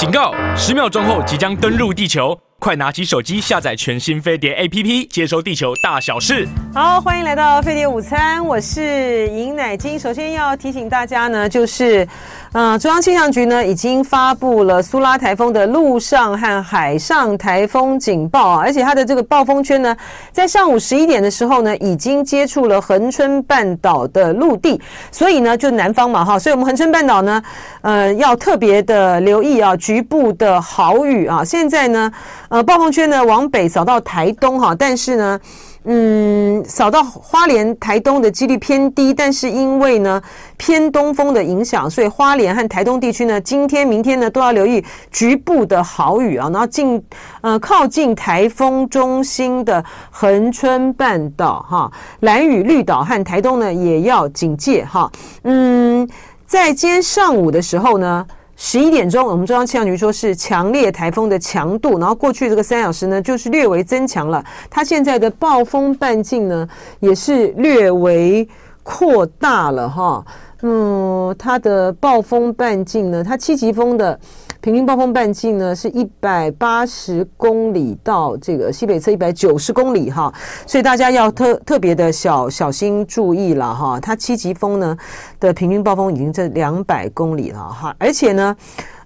[0.00, 0.32] 警告！
[0.56, 2.34] 十秒钟后即将登陆地球。
[2.60, 6.46] 快拿起手机下载全新飞碟 APP，接收地球大小事。
[6.74, 9.98] 好，欢迎来到飞碟午餐，我是尹乃菁。
[9.98, 12.06] 首先要提醒大家呢，就是，
[12.52, 19.96] 呃，中央气象局呢已经发布了苏拉台风的陆上和海上台风警报啊，而且它的这个暴风圈呢，
[20.30, 24.78] 在上午十一点的时候呢，已经接触了恒春半岛的陆地，
[25.10, 27.42] 所以呢，就南方嘛哈，所以我们恒春半岛呢，
[27.80, 31.42] 呃，要特别的留意啊，局部的豪雨啊。
[31.42, 32.12] 现在呢。
[32.50, 35.40] 呃，暴风圈呢往北扫到台东哈，但是呢，
[35.84, 40.20] 嗯，扫到花莲、台东的几率偏低，但是因为呢
[40.56, 46.50] 偏东风的影响，所以花莲和台东地区呢，今天、明天呢都要留意局部的豪雨啊。
[46.52, 47.00] 然后近
[47.40, 55.08] 呃靠近台风中心的恒春半岛哈、兰屿绿岛和台东呢也要警戒哈。
[55.44, 56.08] 嗯，
[56.46, 58.26] 在今天上午的时候呢。
[58.62, 64.44] 十一点钟，我们中央气象局说是强烈台风的强度，然后过去这个三小时呢，就是略微增强了。
[64.68, 68.46] 它现在的暴风半径呢，也是略微
[68.82, 70.22] 扩大了哈。
[70.60, 74.20] 嗯，它的暴风半径呢，它七级风的。
[74.60, 80.32] 平均暴风半径呢是一百八十公里到这个西北侧一百九十公里哈，
[80.66, 83.98] 所以大家要特特别的小小心注意了哈。
[83.98, 84.96] 它七级风呢
[85.38, 88.56] 的平均暴风已经在两百公里了哈，而且呢，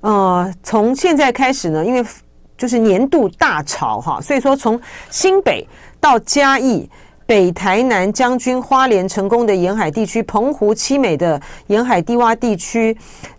[0.00, 2.04] 呃，从现在开始呢，因为
[2.58, 5.66] 就是年度大潮哈，所以说从新北
[6.00, 6.90] 到嘉义。
[7.26, 12.94] 北台南将军、花莲、成功的沿海地区，澎湖、七美的沿海低洼地区，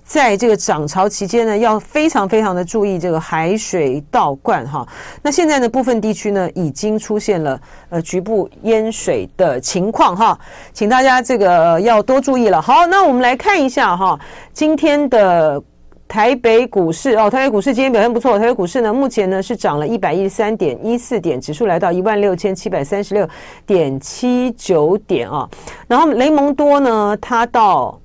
[0.05, 4.87] 在这个涨潮期间呢，要非常非常的注意这个海水倒灌哈。
[5.21, 10.39] 那现在呢，部分地区呢已经出现了呃局部淹水的情况哈，
[10.71, 12.61] 请大家这个要多注意了。
[12.61, 14.17] 好，那我们来看一下哈，
[14.53, 15.61] 今天的。
[16.07, 18.37] 台北股市哦，台北股市今天表现不错。
[18.37, 23.27] 台北股市呢，目前呢是涨了一百一十三点一四点，指数来到一万六千七百三十六
[23.65, 25.49] 点七九点啊。
[25.87, 27.99] 然后雷蒙多呢，他到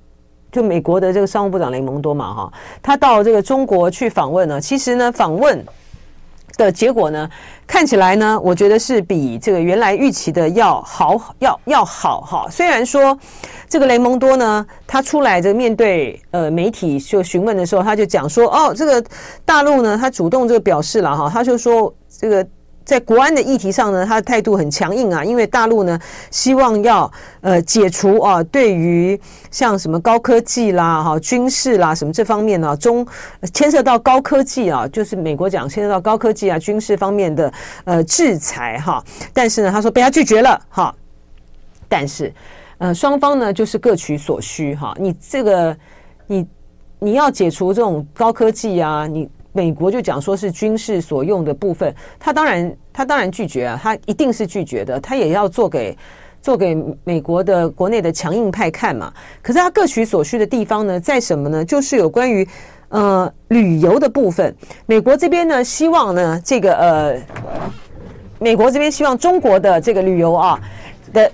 [0.50, 2.52] 就美国的这个商务部长雷蒙多嘛哈，
[2.82, 4.60] 他到这个中国去访问呢。
[4.60, 5.64] 其实呢，访问
[6.56, 7.28] 的结果呢，
[7.66, 12.46] 看起来呢，我觉得是比这个原来预期的要好，要要好哈。
[12.50, 13.18] 虽然说。
[13.70, 19.04] 这个雷蒙多呢，他出来这面对呃媒体就询问的时候，他就讲说，哦，这个
[19.44, 22.44] 大陆呢，他主动这个表示了哈，他就说这个
[22.90, 25.96] 在国安的议题上呢，他的态度很强硬啊，因为大陆呢
[26.32, 27.08] 希望要
[27.40, 29.16] 呃解除啊对于
[29.48, 33.06] 像什么高科技啦哈军事啦什么这方面呢中
[33.54, 37.52] 牵涉到高科技啊，就是美国讲牵涉到高科技啊军事方面的
[37.84, 39.00] 呃制裁哈，
[39.32, 40.92] 但是呢他说被他拒绝了哈，
[41.88, 42.34] 但是。
[42.78, 44.96] 呃，双方呢就是各取所需哈。
[44.98, 45.76] 你这个，
[46.26, 46.46] 你
[46.98, 55.96] 你要解除这种高科技啊，你美国就讲说是军事所用的部分，他当然他当然拒绝啊，他一定是拒绝的，他也要做给
[56.40, 59.12] 做给美国的国内的强硬派看嘛。
[59.42, 61.64] 可是他各取所需的地方呢，在什么呢？
[61.64, 62.46] 就是有关于
[62.88, 64.54] 呃旅游的部分，
[64.86, 67.16] 美国这边呢希望呢这个呃，
[68.38, 70.60] 美国这边希望中国的这个旅游啊
[71.12, 71.30] 的。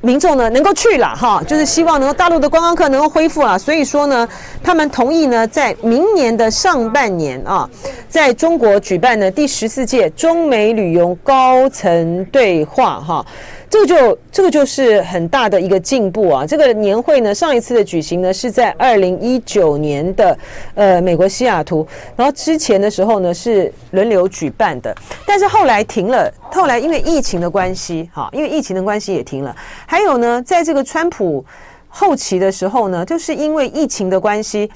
[0.00, 4.28] 民众呢能够去了哈，就是希望能够大陆的观光客能够恢复啊，所以说呢，
[4.62, 7.68] 他们同意呢，在明年的上半年啊，
[8.08, 13.26] 在中国举办的第十四届中美旅游高层对话哈。
[13.70, 16.46] 这个就这个就是很大的一个进步啊！
[16.46, 20.38] 这个年会呢，上一次的举行呢是在二零一九年的
[20.74, 21.86] 呃美国西雅图，
[22.16, 24.94] 然后之前的时候呢是轮流举办的，
[25.26, 29.54] 但是后来停了，后来因为疫情的关系，哈，因为疫情的关系也停了。
[29.86, 31.44] 还有呢，在这个川普
[31.88, 34.70] 后期的时候呢，就是因为疫情的关系，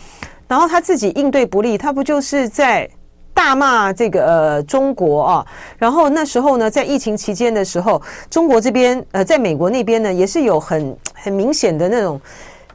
[0.47, 2.89] 然后他自己应对不利，他不就是在。
[3.35, 5.47] 大骂这个中国啊，
[5.79, 8.01] 然后那时候呢，在疫情期间的时候，
[8.31, 12.21] 中国这边呃，在美国那边呢，也是有很很明显的那种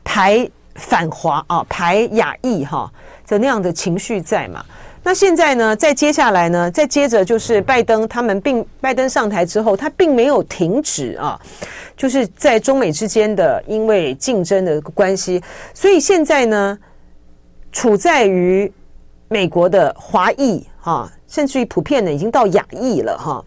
[0.03, 2.91] 排反华啊、排亚裔哈
[3.27, 4.65] 的那样的情绪在嘛。
[5.03, 11.39] 那现在呢，再接下来呢，再接着就是拜登他们并拜登上台之后，他并没有停止啊，
[11.95, 15.41] 就是在中美之间的因为竞争的关系，
[15.73, 16.77] 所以现在呢，
[17.71, 18.69] 处在于。
[19.29, 23.43] 美国的华裔哈，甚至于普遍的已经到亚裔了哈，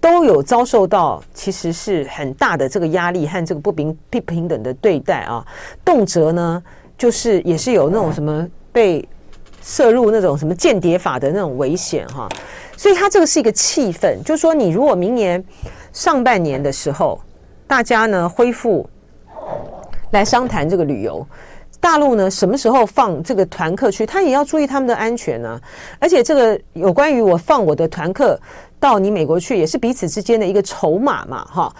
[0.00, 5.44] 都有遭受到其实是很大的这个压力和这个不平不平等的对待啊，
[5.84, 6.62] 动辄呢
[6.96, 9.06] 就是也是有那种什么被
[9.62, 12.28] 涉入那种什么间谍法的那种危险哈，
[12.76, 15.44] 所以它这个是一个气氛，就是说你如果明年
[15.92, 17.20] 上半年的时候，
[17.66, 18.88] 大家呢恢复
[20.12, 21.26] 来商谈这个旅游。
[21.80, 25.60] 大陆呢什么时候放这个团客去，他也要注意他们的安全呢、
[25.98, 28.38] 而且这个有关于我放我的团客
[28.78, 31.74] 到你美国去，也是彼此之间的一个筹码嘛，哈。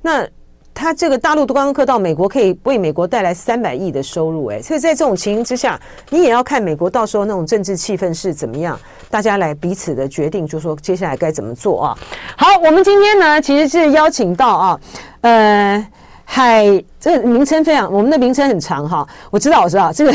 [0.00, 0.26] 那。
[0.74, 5.78] 他这个大陆的观光客到美国可以为美国带来三百亿的收入，哎，所以在这种情形之下，
[6.08, 11.98] 你也要看美国到时候那种政治气氛是怎么样，大家来彼此的决定，就说接下来该怎么做啊。
[12.38, 14.80] 好，我们今天呢其实是邀请到啊，
[15.20, 15.86] 呃。
[16.34, 16.64] 海，
[16.98, 19.06] 这个名称非常，我们的名称很长哈。
[19.30, 20.10] 我知道，我知道这个，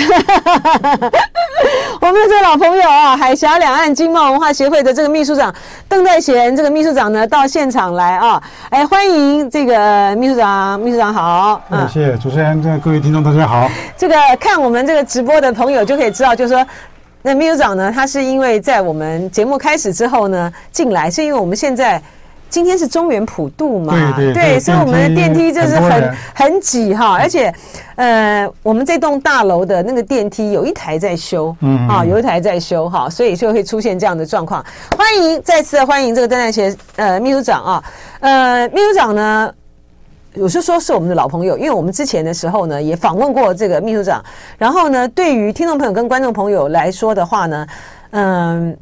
[2.01, 5.53] 我们的这个老朋友啊，海峡两岸经贸文化协会的这个秘书长
[5.87, 8.41] 邓在贤，这个秘书长呢到现场来啊，
[8.71, 11.61] 哎，欢迎这个秘书长，秘书长好。
[11.69, 13.69] 嗯，谢谢主持人，这个各位听众大家好。
[13.95, 16.65] 这个看我们这个直播的朋友就可以知道，就是说，
[17.21, 22.01] 那秘书长呢，他是因为在我们节目开始之后呢进来，是因为我们现在。
[22.49, 24.13] 今天是中原普渡嘛？
[24.15, 27.53] 对对对，对，所以我们的电梯就是很很，很挤哈，而且，
[27.95, 34.65] 呃，我们这栋大楼的那个电梯有一台在修，嗯啊，有一台在修哈，所以就会出现这样的状况。
[34.97, 37.83] 欢迎再次欢迎这个邓岱贤呃秘书长啊，
[38.21, 39.53] 呃秘书长呢，
[40.33, 44.23] 有时候说是我们的老朋友，因为我们之前的时候呢也访问过这个秘书长，
[44.57, 47.67] 然后呢，对于听众朋友跟观众朋友来说的话呢，
[48.11, 48.77] 嗯、呃。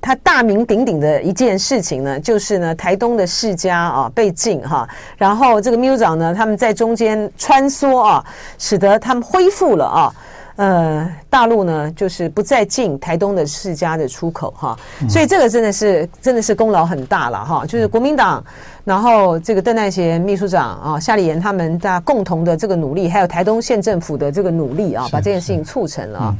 [0.00, 8.24] 他大名鼎鼎的一件事情呢，就是呢，台东的世家啊被禁哈，然后这个秘书长呢，他们在中间穿梭啊，
[8.58, 10.14] 使得他们恢复了啊，
[10.56, 14.78] 呃，大陆呢就是不再禁台东的世家的出口哈，
[15.08, 18.42] 所以这个真的是真的是功劳很大了哈，就是国民党，
[18.84, 26.36] 然后这个邓岱贤秘书长啊，夏立言他们大家共同的这个努力，还有台东县政府的这个努力啊，把这件事情促成了啊。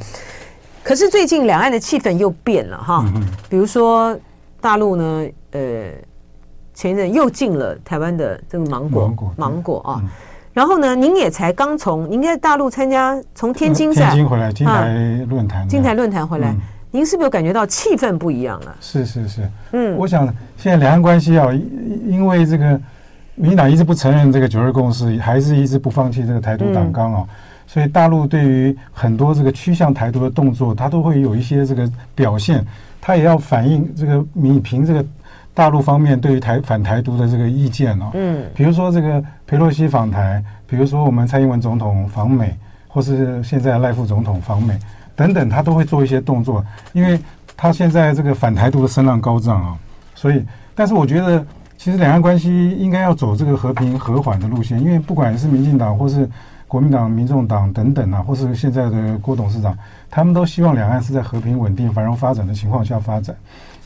[0.89, 3.05] 可是最近两岸的气氛又变了哈，
[3.47, 4.17] 比如说
[4.59, 5.91] 大陆呢，呃，
[6.73, 10.01] 前一阵又进了台湾的这个芒果，芒果，芒果啊。
[10.51, 16.55] 然后呢，您也才刚从您在大陆参加从天津站，天津回来，金台论坛，金台论坛回来，
[16.89, 18.75] 您是不是有感觉到气氛不一样了？
[18.81, 20.25] 是是是，嗯，我想
[20.57, 21.53] 现在两岸关系啊，
[22.07, 22.81] 因为这个
[23.35, 27.25] 民进党一直不承认这个九二共识，还是一直不放弃这个台独党纲啊。
[27.71, 32.65] 所以大陆对于很多这个趋向台独的动作，它都会有一些这个表现，
[32.99, 35.05] 它也要反映这个弭平这个
[35.53, 38.09] 大陆方面对于台反台独的这个意见哦。
[38.15, 42.57] 嗯，比如说这个佩洛西访台，比如说我们蔡英文总统访美，
[42.87, 44.75] 或是现在赖副总统访美
[45.15, 47.19] 等等，他都会做一些动作，因为
[47.55, 49.77] 他现在这个反台独的声浪高涨啊。
[50.15, 50.43] 所以，
[50.73, 51.45] 但是我觉得
[51.77, 56.27] 其实两岸关系应该要走这个和平和缓的路线，因为不管是民进党或是。
[56.69, 59.75] 国民党、民众党等等啊，或是现在的郭董事长，
[60.07, 63.35] 他们都希望两岸是在和平、稳定、繁荣发展的情况下发展。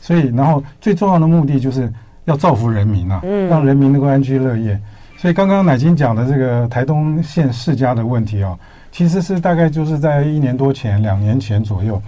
[0.02, 1.90] 所以，然后最重要的目的就是
[2.26, 4.78] 要造福人民啊，让人民能够安居乐业。
[5.16, 8.54] 所以，刚刚乃金讲的这个台东县世家的问题啊，
[8.92, 12.02] 其实是大概就是在一年多前、两年前左右，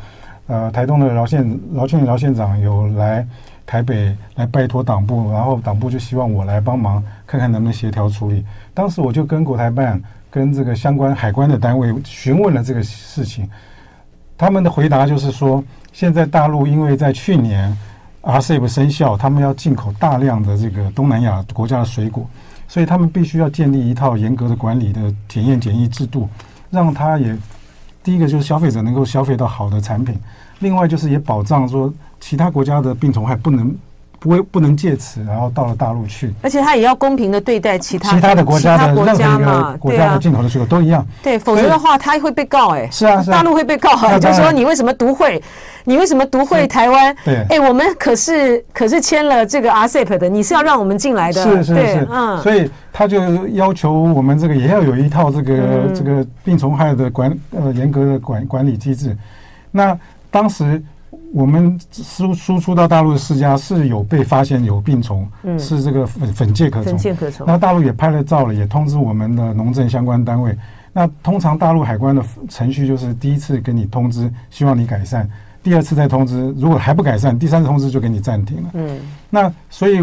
[0.46, 3.26] 呃，台东的饶县饶县饶县长有来
[3.64, 8.44] 台北来拜托党部，然后党部就希望我来帮忙，看看能不能协调处理。
[8.74, 9.98] 当时我就跟国台办。
[10.36, 13.48] 跟这个相关海关的单位询问了这个事情，
[14.36, 17.74] 他们的回答就是说，现在大陆因为在去年
[18.20, 22.28] RCEP 生效，他们要进口大量的这个东南亚国家的水果，
[22.68, 26.28] 所以他们必须要建立一套严格的管理的检验检疫制度，
[26.68, 27.34] 让他也
[28.04, 30.20] 第一个就是消费者能够消费到好的产品，
[30.58, 31.90] 另外就是也保障说
[32.20, 33.74] 其他国家的病虫害不能。
[34.26, 41.06] 不会不能借此，然后到了大陆去，而且他也要公平的对待其他其他的国家的任何一个国家的进口的水果都一样。
[41.22, 42.88] 对，否则的话他会被告哎。
[42.90, 45.40] 是啊，是大陆会被告，就说你为什么独会？
[45.84, 47.14] 你为什么独会台湾？
[47.24, 51.44] 对，哎，我们可是可是签了这个 RCEP 的，你是要让我们进来的。
[51.44, 55.56] 是是是，嗯，所以他就要求我们这个也要有一套这个
[55.94, 59.16] 这个病虫害的管呃严格的管管理机制。
[59.70, 59.96] 那
[60.32, 60.82] 当时。
[61.36, 66.84] 我们输输出到大陆的世家是有被发现有病虫，嗯、是这个粉粉介壳虫。
[66.84, 67.46] 粉介壳虫。
[67.46, 70.56] 那大陆也拍了照了，也通知我们的农政相关单位。
[70.94, 75.26] 那通常大陆海关的程序就是第一次给你通知，希望你改善；
[75.62, 78.70] 第二次再通知，如果还不改善，第三次通知就给你暂停了。
[78.72, 78.98] 嗯。
[79.28, 80.02] 那所以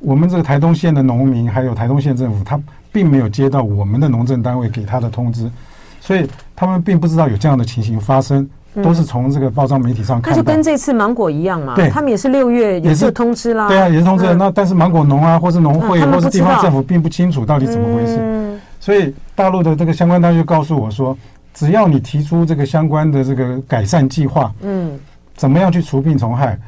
[0.00, 2.60] 我们这个台东县的农民还有台东县政府，他
[2.92, 5.50] 并没有接到我们的农政单位给他的通知，
[5.98, 8.46] 所以他们并不知道有这样的情形发生。
[8.82, 11.74] 都是从这个报章媒体上看到，那就跟这次芒果一样嘛。
[11.76, 13.68] 对，他们也是六月也是通知啦。
[13.68, 14.34] 对啊，也是通知。
[14.34, 18.58] 那但是芒果农啊，或是农会，或是地方政府，并不清楚到底怎么回事。
[18.80, 21.16] 所以大陆的这个相关单位就告诉我说，
[21.52, 24.98] 只要你提出这个相关的这个改善计划，嗯，
[25.36, 26.58] 怎么样去除病虫害，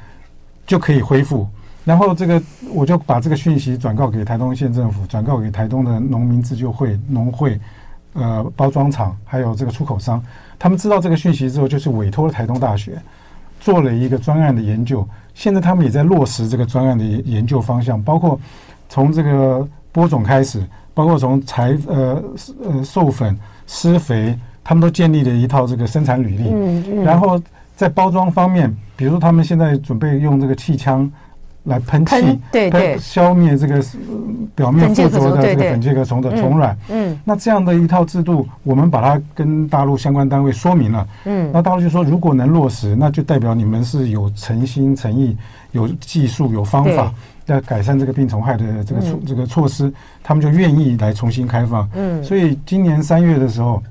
[0.67, 1.47] 就可以恢复。
[1.85, 2.41] 然后这个
[2.73, 7.59] 我就把这个讯息转告给台东县政府，转告给台东的农民自救会、农会。
[8.17, 10.23] 呃包装厂，还有这个出口商，
[10.59, 13.01] 他们知道这个讯息之后，就是委托了台东大学
[13.61, 15.07] 做了一个专案的研究。
[15.35, 18.41] 现在他们也在落实这个专案的研究方向，包括
[18.89, 22.23] 从这个播种开始，包括从采呃
[22.65, 26.49] 呃授粉、施肥，他们都建立了一套这个生产履历。
[26.49, 27.05] 嗯嗯。
[27.05, 27.41] 然后
[27.77, 31.11] 在包装方面，比如说他们现在准备用这个气枪。
[31.67, 33.85] 来喷气，对对，消灭这个
[34.55, 36.77] 表面附着的这个粉介壳虫的虫卵。
[36.89, 41.07] 嗯，那这样的一套制度，我们把它跟大陆相关单位说明了。
[41.25, 45.37] 嗯，那大陆就说，如果能落实，那就代表你们是有诚心诚意、
[45.73, 47.13] 有技术、有方法
[47.47, 49.93] 要改善这个病虫害的这个措这个措施，
[50.23, 51.89] 他们就愿意来重新开放。
[51.95, 53.83] 嗯，所以今年三月的时候，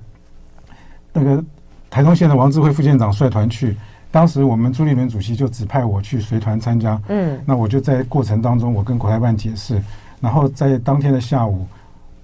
[1.12, 1.44] 那个
[1.89, 3.75] 台东县的王志辉副县长率团去。
[4.15, 9.77] 当时我们朱立伦主席就指派我去随团参加，嗯，那我就在过程当中，我跟国台办解释，
[10.22, 11.67] 然后在当天的下午，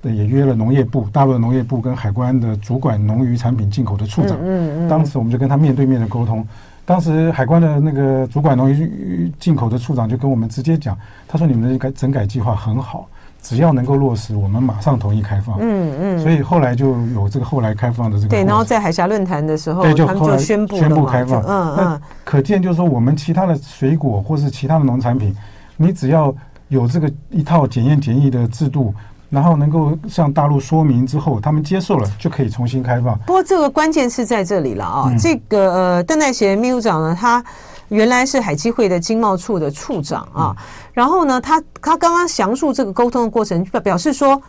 [0.02, 6.48] 也约了农业部、大陆的农业部跟海关的主管农渔产品进口的处长，嗯嗯，当时我们就跟他面对面的沟通，
[6.86, 13.06] 当时海关的那个主管农渔进口的处长就跟我们直接讲，他说你们的改整改计划很好。
[13.42, 15.58] 只要能够落实，我们马上同意开放。
[15.60, 18.30] 嗯嗯，所以后来就有这个后来开放的这个。
[18.30, 21.42] 对，然后在海峡论坛的时候，对，就他们就宣布宣布开放。
[21.44, 25.36] 嗯嗯，可见就是说，我们其他的水果或是其他的农产品，
[25.76, 26.34] 你只要
[26.68, 28.94] 有这个一套检验检疫的制度，
[29.30, 33.18] 然后能够向大陆说明之后，他们接受了，就可以重新开放。
[33.26, 37.44] 不过这个关键是在这里了啊，嗯、这个呃，邓代贤秘书长呢，他。
[37.92, 40.56] 原来是海基会的经贸处的处长啊，
[40.94, 44.42] 然后呢，他他刚刚详述这个沟通的过程，表表示说，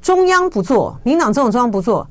[0.00, 2.08] 中央不做，民党这种中央不做，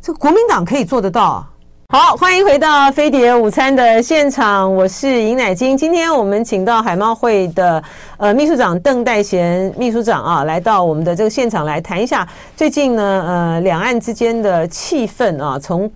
[0.00, 1.44] 这个国民党可以做得到。
[1.92, 5.76] 好，欢迎回到飞碟午餐的现场，我是尹乃金。
[5.76, 7.82] 今天我们请到海贸会的
[8.16, 15.58] 呃秘书长邓代贤秘书长啊，来到我们的这个现场来谈一下最近呢呃两岸之间的气氛啊。
[15.58, 15.90] 从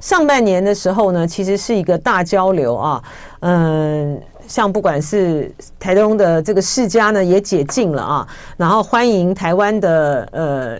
[0.00, 3.02] 上半年的时候呢，其实是一个大交流啊，
[3.40, 5.50] 嗯、像不管是
[5.80, 8.28] 台东的这个世家呢也解禁了啊，
[8.58, 10.76] 然后欢迎台湾的呃。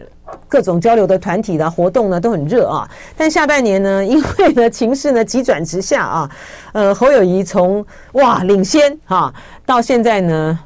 [0.49, 6.30] 各种交流的团体的活动呢都很热啊，但下半年呢，因为呢情势呢急转直下啊，
[6.73, 9.35] 呃侯友谊从哇领先哈、啊、
[9.66, 10.58] 到现在呢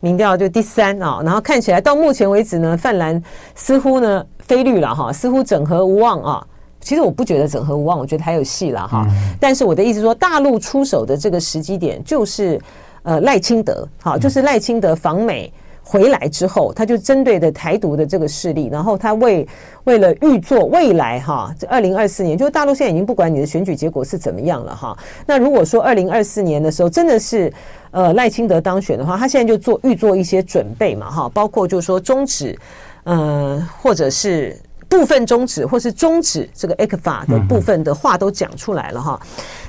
[0.00, 3.22] 民调就第三啊，然后看起来到目前为止呢泛蓝
[3.54, 6.46] 似乎呢非绿了哈、啊，似乎整合无望啊。
[6.80, 9.06] 其实我不觉得整合无望，我觉得还有戏了哈、啊。
[9.40, 12.60] 但是我的意思说，大陆出手的这个时机点就是
[13.04, 15.52] 呃赖清德好、啊，就是赖清德访美。
[15.92, 19.46] 回来之后，他就针对的台独的这个势力，然后他为
[19.84, 24.96] 为了预做未来哈，这二零二四年，就是大陆现在已经不管你的选举结果是怎么样了哈。
[25.26, 27.52] 那如果说二零二四年的时候真的是
[27.90, 32.58] 呃赖清德当选的话，他现在就做预做一些准备嘛哈，包括就是说终止，
[33.04, 34.56] 呃或者是
[34.88, 39.20] 部分终止，或是终止这个 ECFA 的部分的话都讲出来了哈。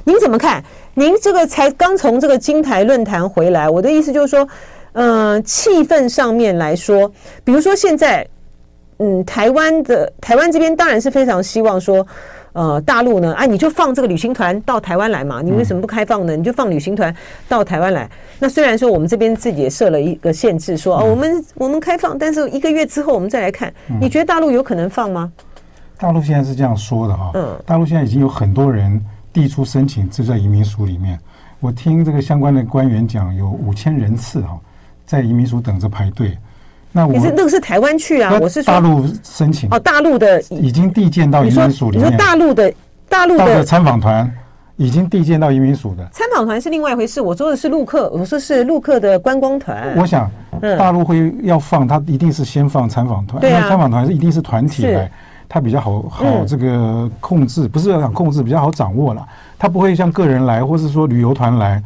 [0.06, 0.63] 您怎么看？
[0.94, 4.48] 您这个才刚从这个金台论坛回来，我的意思就是说。
[4.94, 7.12] 嗯、呃，气氛上面来说，
[7.44, 8.28] 比如说现在，
[9.00, 12.06] 嗯，台湾的台湾这边当然是非常希望说，
[12.54, 16.36] 呃，大陆呢，哎、啊，你就放这个旅行团到台湾来嘛，你为什么不开放呢？
[16.36, 17.14] 你就放旅行团
[17.50, 18.08] 到台湾来。
[18.40, 23.74] 那虽然说我们这边自己也设了一个限制，说哦，我们我们开放，但是一个月之后我们再来看。
[24.00, 25.32] 你觉得大陆有可能放吗？
[25.98, 31.20] 大陆现在是这样说的哈，嗯，大陆现在已经有很多人递出申请，就在移民署里面。
[31.60, 34.60] 我听这个相关的官员讲，有五千人次哈。
[35.13, 36.36] 在移民署等着排队，
[36.91, 42.08] 那我是那个是台湾去啊，我是大陆申请哦，大陆的已经递件到移民署里面。
[42.08, 42.74] 你说大陆的
[43.08, 44.27] 大陆的参访团
[44.75, 49.93] 已经递件到移民署的参访团是另外一回事，我说的是陆客，我说是陆客的观光团。
[49.96, 50.27] 我想
[50.79, 55.12] 大陆会要放，他一定是先放参访团，因为参访团是一定是团体来，
[55.48, 59.24] 他比较好好这个控制，不是要想控制，比较好掌握了，
[59.60, 61.79] 他不会像个人来，或是说旅游团来。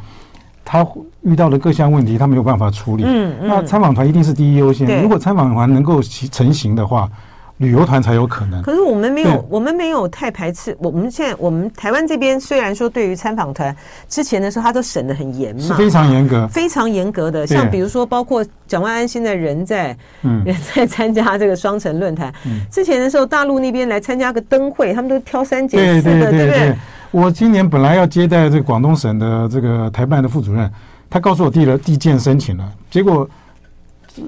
[0.70, 0.86] 他
[1.28, 3.04] 遇到的各项问题，他没有办法处理。
[3.06, 5.02] 嗯嗯，那参访团一定是第一优先。
[5.02, 7.10] 如果参访团能够成型的话，
[7.58, 8.62] 旅游团才有可能。
[8.62, 10.78] 可是我们没有，我们没有太排斥。
[10.80, 13.76] 我们现在，我们台湾这边虽然说对于参访团
[14.08, 17.46] 之前的时候，他都审的很严嘛，是非常严格，非常严格的。
[17.46, 22.32] 像比如说，包括蒋万安现在人在，嗯，人在参加这个双城论坛。
[22.72, 26.76] 之前的时候，大陆那边来参加个灯会，他们都挑三拣四的，对不对？
[27.10, 30.70] 我今年本来要接待这个广东省的这个台办的副主任，
[31.10, 33.28] 他告诉我递了递件申请了，结果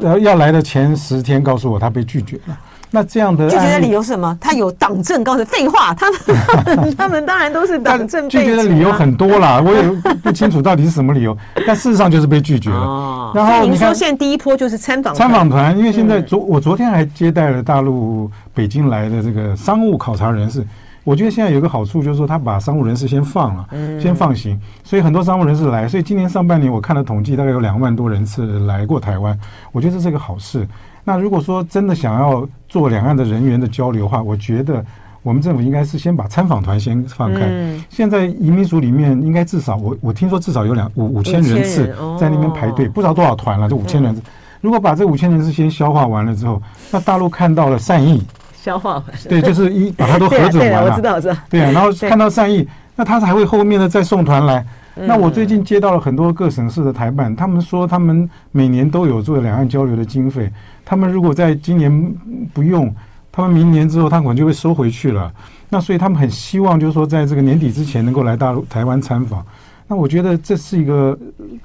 [0.02, 2.58] 呃要来的前十天告诉我他被拒绝了，
[2.92, 4.38] 那这样的拒绝的理由是什么？
[4.40, 8.30] 他有党政告诉废话，他们 他们当然都是党政、啊。
[8.30, 9.82] 拒绝的理由很多啦，我也
[10.24, 12.78] 不清楚到底是什么理由， 但事实上就是被拒绝了。
[12.78, 20.66] 哦、然后你说现在第一波就是参访参访团，因为现在昨、嗯、我昨天还接待了大陆北京来的这个商务考察人士。
[21.04, 23.68] 我觉得现在有个好处，就是说他把商务人士先放了，
[24.00, 29.38] 先放行，所以很多商务人士来，所以今年上半年我看了统计，大概有两万多人次来过台湾，
[29.72, 30.68] 我觉得这是个好事。
[31.04, 34.86] 那如果说真的想要做两岸的人员的交流的话，我觉得
[35.24, 37.50] 我们政府应该是先把参访团先放开。
[37.90, 41.88] 现在移民署里面应该至少我我听说至少有两五五千人次
[42.20, 44.22] 在那边排队，不知道多少团了，就五千人次。
[44.62, 48.22] 如果把这五千人次先消化完了之后，那大陆看到了善意。
[48.62, 51.36] 消化对，就是一把它都核准完了，我知道，我知道。
[51.50, 54.66] 对啊，然后看到善意，那他才会后面的再送团来。
[54.96, 60.52] 那我最近接到了很多各省市的台办，他们说他们每年都有做两岸交流的经费，
[60.84, 62.14] 他们如果在今年
[62.54, 62.94] 不用，
[63.32, 65.32] 他们明年之后他可能就会收回去了。
[65.70, 69.46] 那所以他们很希望，就是说在这个年底之前能够来大陆台湾参访。
[69.88, 71.18] 那我觉得这是一个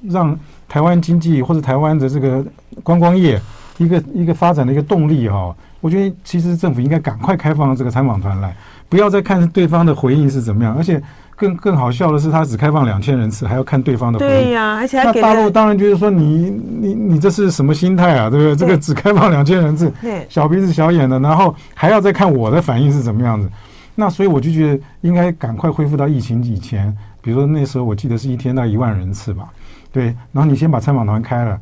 [0.02, 2.44] 让台湾经济或者台湾的这个
[2.82, 3.40] 观光业
[3.78, 5.54] 一个一个发展的一个动力哈。
[5.84, 8.56] 我觉得其实政府应该赶快开放这个参访团来，
[8.88, 10.74] 不要再看对方的回应是怎么样。
[10.74, 10.98] 而且
[11.36, 14.30] 更更好笑的是，他只开放两千人次，还要看对方的回应。
[14.30, 16.48] 对呀、啊，而且大陆当然觉得说你
[16.80, 18.30] 你你这是什么心态啊？
[18.30, 18.56] 对不对？
[18.56, 19.92] 这个只开放两千人次，
[20.26, 23.46] 小鼻子小眼的，然后还要再看我的反应是怎么样子。
[23.94, 29.50] 那所以我就觉得应该赶快恢复到疫情以前，比如说那时候我记得是一天到一万人次吧，
[29.92, 30.16] 对。
[30.32, 31.60] 然后你先把参访团开了。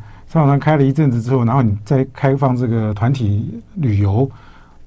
[0.58, 4.30] 开了一阵子之后，然后你再开放这个团体旅游，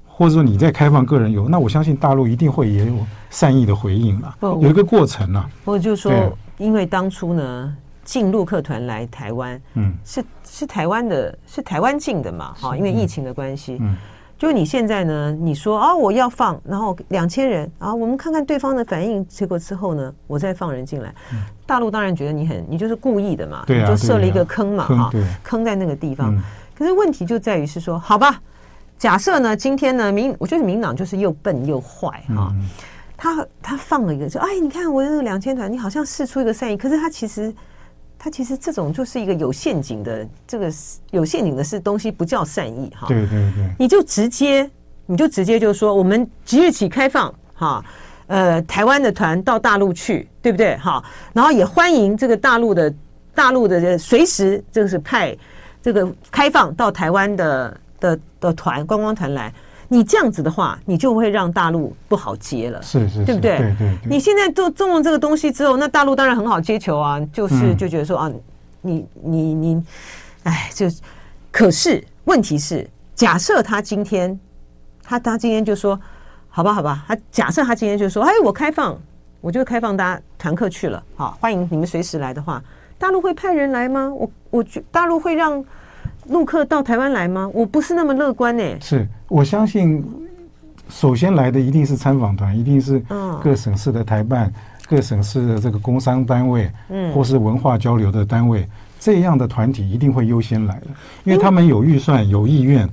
[0.06, 2.94] 或者说你再开放个人游，那我相信大陆一定会也有
[3.30, 5.48] 善意的回应了，有一个过程了。
[5.64, 13.96] 我就说，因为当初呢，进陆客团来台湾，嗯，是是台湾的，是台湾进的嘛，哈，因为疫情的关系，嗯。
[14.38, 15.32] 就你现在呢？
[15.32, 21.14] 你说啊，我要放，然后两千人啊，我们看看对方的反应，结果之后呢，我再放人进来。
[21.32, 25.12] 嗯、大陆当然觉得你很，你就是故意的嘛，啊、你就设了一个坑嘛，哈、啊，
[25.42, 26.34] 坑在那个地方。
[26.36, 26.42] 嗯、
[26.76, 28.38] 可是问题就在于是说，好吧，
[28.98, 32.68] 假设呢，今天呢，民，我觉得民党就是又笨又坏哈，嗯、
[33.16, 37.50] 他他放了一个，说，哎，你看我这个两千团，你好像试出一个善意，可是他其实。
[38.26, 40.68] 他其实这种就是一个有陷阱的，这个
[41.12, 43.06] 有陷阱的是东西不叫善意哈。
[43.06, 44.68] 对对对，你就直接
[45.06, 47.84] 你就直接就说我们即日起开放哈，
[48.26, 51.00] 呃，台湾的团到大陆去，对不对哈？
[51.32, 52.92] 然后也欢迎这个大陆的
[53.32, 55.32] 大陆的随时就是派
[55.80, 59.54] 这个开放到台湾的的的团观光团来。
[59.88, 63.58] 你这样子的话，你就会让大陆不好接了，是是，对不对？
[63.58, 63.98] 对对。
[64.04, 68.30] 你现在做中了这个东西之后，那大陆当然很好接球啊，就是就觉得说啊，
[68.82, 69.84] 你你你，
[70.42, 70.86] 哎，就
[71.52, 74.38] 可是问题是，假设他今天
[75.02, 75.98] 他他今天就说，
[76.48, 78.98] 好吧好吧，他假设他今天就说，哎，我开放，
[79.40, 82.62] 我就开放大家团客去了，好，欢迎你们随时来的话，
[82.98, 84.12] 大陆会派人来吗？
[84.12, 85.64] 我我觉大陆会让。
[86.28, 87.48] 陆客到台湾来吗？
[87.54, 88.76] 我不是那么乐观呢、欸。
[88.80, 90.04] 是我相信，
[90.88, 93.00] 首先来的一定是参访团，一定是
[93.42, 94.52] 各省市的台办、
[94.88, 100.86] 各省市的这个工商单位，嗯，或是文化交流的单位，这样的团体一定会优先来的，
[101.24, 102.88] 因为他们有预算、有意愿，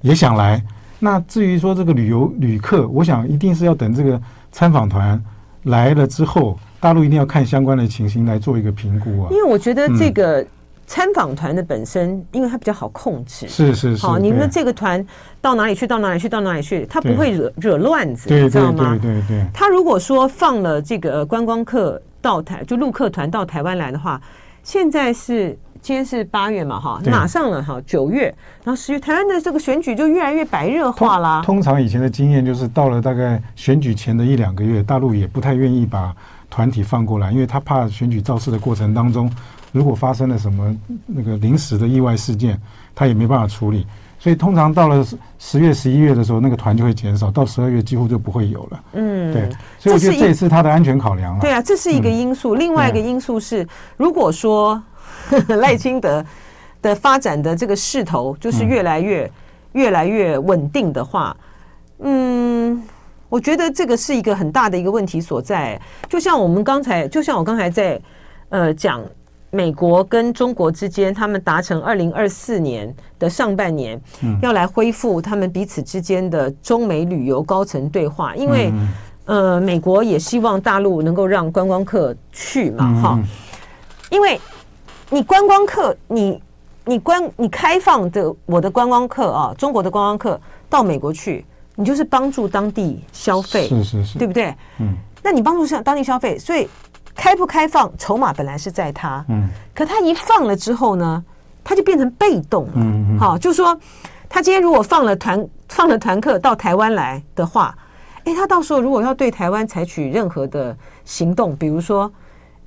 [0.00, 0.62] 也想来。
[1.00, 4.20] 那至于说这个旅游旅客，我想一定是要等这个
[4.52, 5.20] 参访团
[5.64, 9.28] 来了之后，大陆一定要看相关的情形来做一个评估啊。
[9.30, 10.46] 因为我觉得这个。
[10.88, 14.04] 参访团的本身，因为它比较好控制，是是是。
[14.04, 15.06] 好，你们这个团
[15.38, 15.86] 到哪里去？
[15.86, 16.30] 到哪里去？
[16.30, 16.86] 到哪里去？
[16.86, 18.98] 它不会惹惹乱子，你知道吗？
[19.00, 19.46] 对对对。
[19.52, 24.18] 他如果说放了这个观光客到台，就陆客团到台湾来的话，
[24.62, 31.42] 现在是今天是八月嘛，哈，马上了哈，九月，然后十月，台湾的这个选举就越来越白热化啦。
[31.44, 36.16] 通常以前的经验就是，到了大概选举前的一两个月，大陆也不太愿意把
[36.50, 39.30] 团体放过来，因为他怕选举造势的过程当中。
[39.70, 40.74] 如果发生了什么
[41.06, 42.58] 那个临时的意外事件，
[42.94, 43.86] 他也没办法处理，
[44.18, 45.06] 所以通常到了
[45.38, 48.80] 十月、十一月的时候，那个团就会减少，到十二月几乎就不会有了。
[48.94, 49.46] 嗯，对，
[49.78, 51.40] 所以我觉得这也是他的安全考量了。
[51.42, 52.56] 对啊，这是一个因素。
[52.56, 54.82] 嗯、另外一个因素是，如果说
[55.60, 56.24] 赖清德
[56.80, 59.30] 的发展的这个势头就是越来越、嗯、
[59.72, 61.36] 越来越稳定的话，
[61.98, 62.82] 嗯，
[63.28, 65.80] 我觉得这个是一个很大的一个问题所在。
[66.08, 68.00] 就像我们刚才，就像我刚才在
[68.50, 69.02] 呃讲。
[69.50, 73.98] 美国跟中国之间，他们达成二零二四年的上半年，
[74.42, 78.70] 要来恢复他们彼此之间的中美旅游高层对话，因为
[79.24, 83.18] 呃，美国也希望大陆能够让观光客去嘛，哈，
[84.10, 84.38] 因为
[85.08, 86.42] 你观光客，你
[86.84, 90.38] 你观你开放的我的观光客啊，中国的观光客
[90.68, 91.42] 到美国去，
[91.80, 94.52] 你就是帮助当地消费，是是是，对不对？
[94.80, 96.68] 嗯，那你帮助上当地消费，所以
[97.14, 101.24] 开不开放，筹码本来是在他，嗯，可他一放了之后呢，
[101.62, 103.78] 他就变成被动了，嗯嗯，好，就说
[104.28, 107.78] 他今天如果放了团放了团客到台湾来的话，
[108.24, 112.12] 哎，他到时候如果要对台湾采取任何的行动，比如说。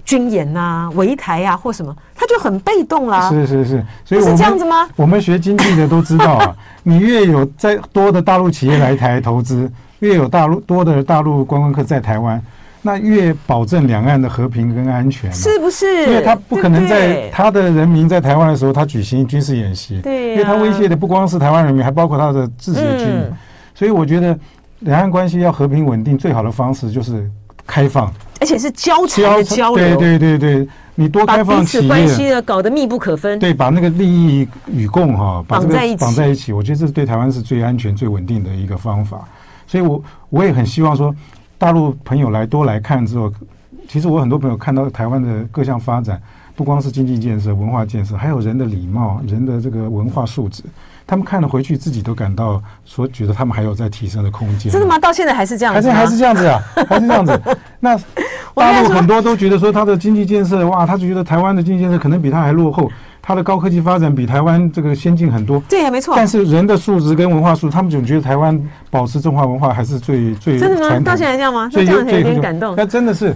[0.04, 3.30] 军演啊，围台啊，或什么，他就很被动啦。
[3.30, 4.88] 是是是，所以我们是这样子吗？
[4.96, 12.42] 我们学经济的都知道啊，你越有在多的大陆企业来台投资，越有大陆多的大陆观光客在台湾，
[12.82, 16.08] 那越保证两岸的和平跟安全，是不是？
[16.08, 23.24] 因为他不可能在他的人民在台湾的时候，他举行军事演习，对，因为他威胁的不光是台湾人民，还包括他的自己的居民。
[23.76, 24.38] 所以我觉得
[24.80, 27.30] 两岸关系要和平稳定，最好的方式就是
[27.72, 28.12] 开放。
[28.42, 33.38] 而且是交叉的交流，对对对对，你多开放企业，把彼此关系搞得密不可分。
[33.38, 39.28] 对，把那个利益与共哈绑在一起，绑在一起，我觉得这是对台湾是最安全、最稳定的一个方法。
[39.68, 41.16] 所以我我也很希望说，
[41.60, 43.32] 大陆朋友来多来看之后，
[43.88, 46.20] 其实我很多朋友看到台湾的各项发展，
[46.56, 50.64] 不光是经济建设、文化建设，还有人的礼貌、人的这个文化素质。
[51.06, 54.72] 他们看了回去，自己都感到说，觉得他们还有在提升的空间。
[54.72, 54.98] 真的吗？
[54.98, 55.90] 到现在还是这样子？
[55.92, 56.62] 还是还是这样子啊？
[56.88, 57.42] 还是这样子？
[57.80, 57.98] 那
[58.56, 62.90] 大陆很多都觉得说，他的经济建设哇，他就觉得台湾的经济建设可能比他还落后，
[63.22, 65.62] 他的高科技发展比台湾这个先进很多。
[65.70, 66.14] 对，没错。
[66.16, 71.00] 但是人的素质跟文化素质，他们总觉得台湾保持中华文化还是最最 真的吗？
[71.00, 71.70] 到现在这样吗？
[71.70, 72.74] 所以有点感动。
[72.76, 73.36] 那真的是，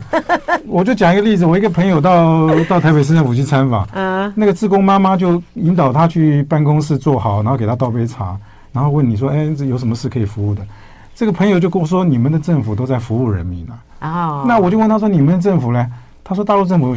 [0.65, 8.35] 我就讲一个例子，我一个朋友到到台北市政府去参访， 嗯，那个志工妈妈就引导他去办公室坐好，然后给他倒杯茶，
[8.73, 10.61] 然后问你说，哎，这有什么事可以服务的？
[11.13, 13.73] 这个朋友就跟我说，你们的政府都在服务人民啊。
[14.07, 15.87] 啊，那我就问他说，你们的政府呢？
[16.23, 16.95] 他说大陆政府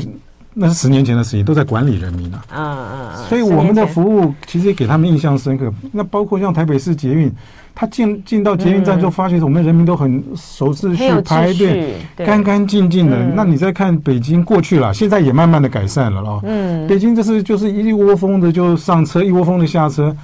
[0.61, 2.45] 那是十年前的事情，都在管理人民啊。
[2.53, 3.25] 嗯嗯嗯。
[3.29, 5.73] 所以我们的服务其实也给他们印象深刻。
[5.93, 7.33] 那包括像台北市捷运，
[7.75, 13.17] 他进进到捷运站之后，发觉我们人民都很守秩序、排队，干干净净的。
[13.37, 16.41] 那你再看北京过去了，现在也慢慢的改善了哦。
[16.43, 16.87] 嗯。
[16.89, 20.15] 北京这是就是一窝蜂的就上车，一窝蜂的下车。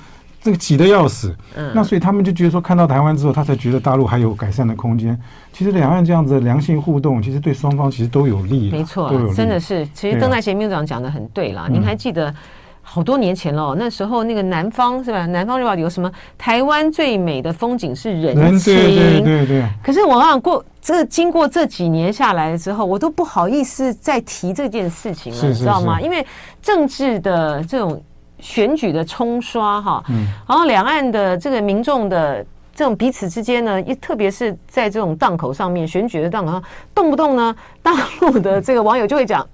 [0.44, 5.18] 这个挤得要死，嗯，那所以他们就觉得说，看到台湾之后，他才觉得大陆还有改善的空间。
[5.54, 8.70] 其实两岸这样子的良性互动，其实对双方其实都有利。
[8.70, 9.88] 没错，真的是。
[9.94, 11.66] 其实邓大贤秘书长讲的很对啦。
[11.70, 12.34] 您还记得
[12.82, 15.24] 好多年前了，那时候那个南方是吧？
[15.24, 18.74] 南方日报有什么台湾最美的风景是人情？
[18.74, 19.68] 对对对对。
[19.82, 25.98] 可是我想过这经过这几年下来之后，我都不好意思再提这件事情了，你知道吗？
[25.98, 26.26] 因为
[26.60, 27.98] 政治的这种。
[28.40, 30.04] 选举的冲刷哈，
[30.46, 32.44] 然后两岸的这个民众的
[32.74, 36.62] 这种彼此之间呢，一特别是在这种档口上面，选举的档口上，
[36.94, 39.46] 动不动呢，大陆的这个网友就会讲：“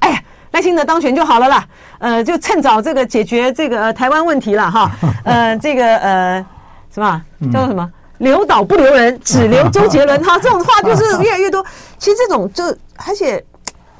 [0.00, 1.66] 哎呀，耐心的当选就好了啦，
[1.98, 4.90] 呃，就趁早这个解决这个台湾问题了哈，
[5.24, 6.46] 呃，这个呃
[6.92, 7.22] 什么
[7.52, 7.90] 叫做什么？
[8.18, 10.22] 留岛不留人，只留周杰伦。
[10.22, 11.64] 哈，这种话就是越来越多。
[11.98, 12.64] 其实这种就
[13.06, 13.42] 而且。”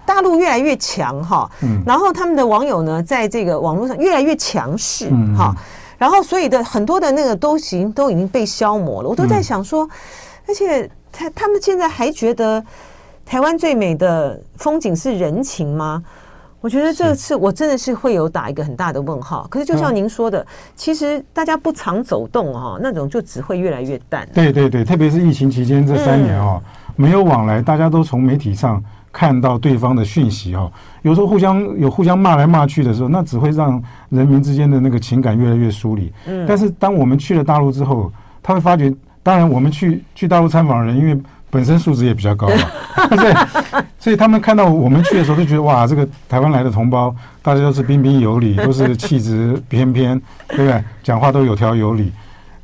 [0.06, 5.54] 大陆越来越强哈，嗯然后他们的网友呢，在这个网络上越来越强势哈，
[5.98, 9.08] 然后所以的很多的那个都行都已经被消磨了。
[9.08, 9.88] 我都在想说，
[10.46, 12.64] 而且他他们现在还觉得
[13.24, 16.02] 台湾最美的风景是人情吗？
[16.60, 19.46] 我觉得这次我真的是会有打一个很大的问号。
[19.48, 24.28] 可是就像您说的，其实大家不常走动哈，那种就只会越来越淡。
[24.34, 26.60] 对对对，特别是疫情期间这三年哈，
[26.96, 28.82] 没有往来，大家都从媒体上。
[29.16, 36.12] 看到对方的讯息哈，有时候互相有互相骂来骂去的时候，那只会让人民之间的那个情感越来越疏离。
[36.26, 43.34] 嗯，但是当我们去了大陆之后，他会发觉，当然我们去去大陆参访的人，因为本身素质也比较高嘛， 对，
[43.98, 50.84] 所以他们看到我们去的时候，就觉得哇，这个台湾来的同胞，大家都是彬彬有礼，都是气质翩翩，对不对？
[51.02, 52.12] 讲话都有条有理，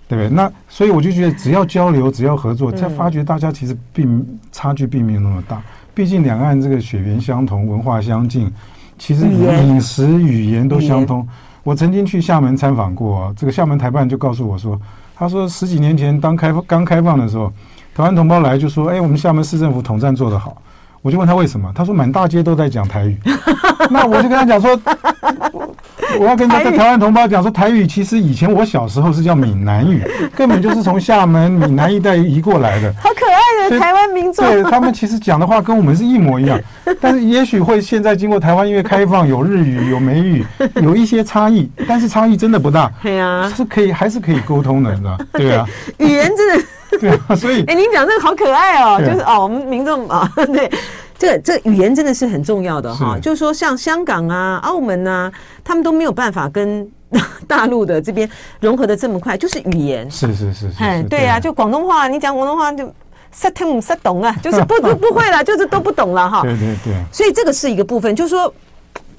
[0.06, 0.28] 对不对？
[0.28, 5.62] 那所以我就觉得，只要交流，只要合作，才发觉大家其实并差距并没有那么大。
[5.94, 8.50] 毕竟两岸这个血缘相同，文化相近，
[8.98, 11.26] 其实饮食语言都相通。
[11.62, 14.80] 我曾经去厦门参访过，这个厦门台办就告诉我说，
[15.14, 17.52] 他说十几年前当开放刚开放的时候，
[17.94, 20.56] 台湾同胞来就说，哎，我们厦门市政府统战做得好。
[21.02, 23.18] 我就问他为什么，他说满大街都在讲台语。
[23.90, 24.80] 那我就跟他讲说，
[26.18, 30.02] 我要跟他在台湾同胞讲说，台语其实以前我小时候是叫闽南语，
[30.36, 32.92] 根本就是从厦门闽南一带移过来的。
[33.00, 36.58] 好可爱的台湾民众，对他们其实讲的话跟我们是一模一样，
[37.00, 40.44] 但是也许会现在经过台湾因为开放，有日语有美语，
[40.82, 42.90] 有一些差异，但是差异真的不大。
[43.02, 45.18] 对啊，是可以还是可以沟通的，你知道？
[45.32, 45.66] 对啊，
[45.98, 46.64] 语言真的。
[47.00, 50.70] 对啊，所以哎，您讲这个好可爱哦，就是哦，我们民众啊，对，
[51.22, 53.16] 这个这个语言真的是很重要的哈。
[53.16, 55.32] 就是说，像香港啊、澳门啊，
[55.62, 56.90] 他们都没有办法跟
[57.46, 60.10] 大陆的这边融合的这么快，就是语言。
[60.10, 62.92] 是是是是，哎，对呀、啊，就广东话，你讲广东话就
[63.30, 66.42] 识听识懂啊， 就是不 不不会了，就是都不懂了哈。
[66.42, 66.92] 对对对。
[67.12, 68.52] 所以这个是一个部分，就是说，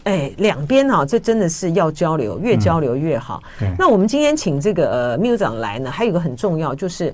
[0.03, 3.41] 哎，两边哈，这真的是要交流，越交流越好。
[3.61, 7.13] 嗯、那我们今天请这个呃秘书长来呢，还有一个很重要，就是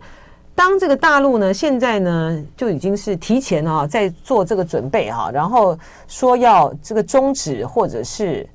[0.59, 8.45] 当这个大陆呢现在呢就已经是提前啊在做这个准备哈，然后说要这个终止或者是。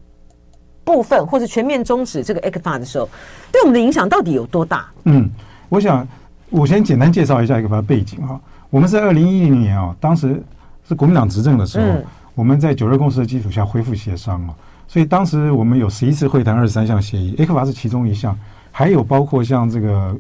[0.87, 3.09] 部分或者全面终止这个 ECFA 的时候，
[3.51, 4.87] 对我们的影响到底有多大？
[5.05, 5.31] 嗯，
[5.71, 6.07] 我想
[6.51, 8.39] 我先简单介绍一下 ECFA 背景哈。
[8.69, 10.43] 我们在二零一零年啊，当时
[10.87, 14.53] 是国民党执政的时候，嗯、我们在九二共识的基础下恢复协商啊，
[14.87, 18.39] 所以当时我们有十一次会谈，二十三项协议，ECFA 是其中一项，
[18.71, 20.15] 还有包括像这个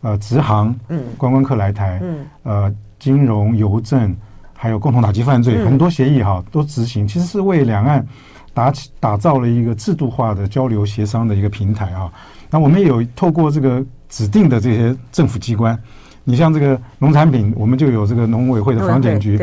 [0.00, 4.14] 呃直航，嗯，观光客来台，嗯，呃金融、邮政，
[4.54, 8.06] 还有共同打击犯罪，嗯、很多协议哈都执行，其实是为两岸。
[8.54, 12.10] 打起打造了一个制度化的交流协商的一个平台啊，
[12.50, 15.78] 那我们也有透过这个指定的这些政府机关，
[16.24, 19.38] 你像这个农产品，我们就有这个农委会的房检局，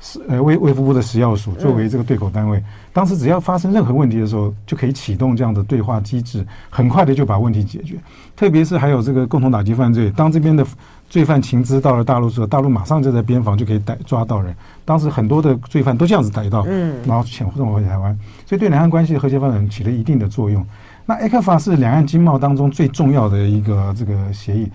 [0.00, 7.96] 是呃卫卫福部的食药署作为这个对口单位，当时只要发生任何问题的时候，就可以启动这样的对话机制，很快的就把问题解决。
[8.34, 10.66] 特别是还有这个共同打击犯罪，当这边的。
[11.10, 14.54] 罪犯情资到了大陆之后，大陆马上就在边防就可以逮抓到人。
[14.84, 20.64] 当时很多的罪犯都这样子逮到，嗯，然后遣送回台湾，所以对两岸关系的和谐发展起了一定的作用。
[21.06, 24.70] 那 ECFA 是两岸经贸当中最重要的一个这个协议，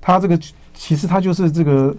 [0.00, 0.38] 它这个
[0.72, 1.92] 其实它就是这个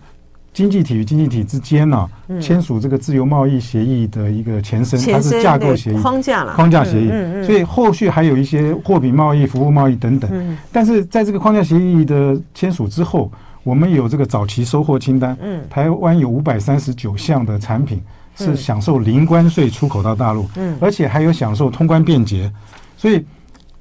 [0.53, 7.09] 经济体与经济体之间呢、啊、签署这个自由贸易协议的一个前身，它是架构协议框架了，框架协议。
[7.45, 10.57] 所以后续还有一些货品贸易、服务贸易等等。
[10.71, 13.31] 但是在这个框架协议的签署之后。
[13.65, 18.03] 我们有这个早期收获清单，嗯，台湾有五百三十九项的产品
[18.35, 22.51] 是享受零关税出口到大陆，嗯，而且还有享受通关便捷，
[22.97, 23.25] 所以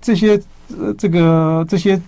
[0.01, 0.41] 这些
[0.79, 2.01] 呃这个这些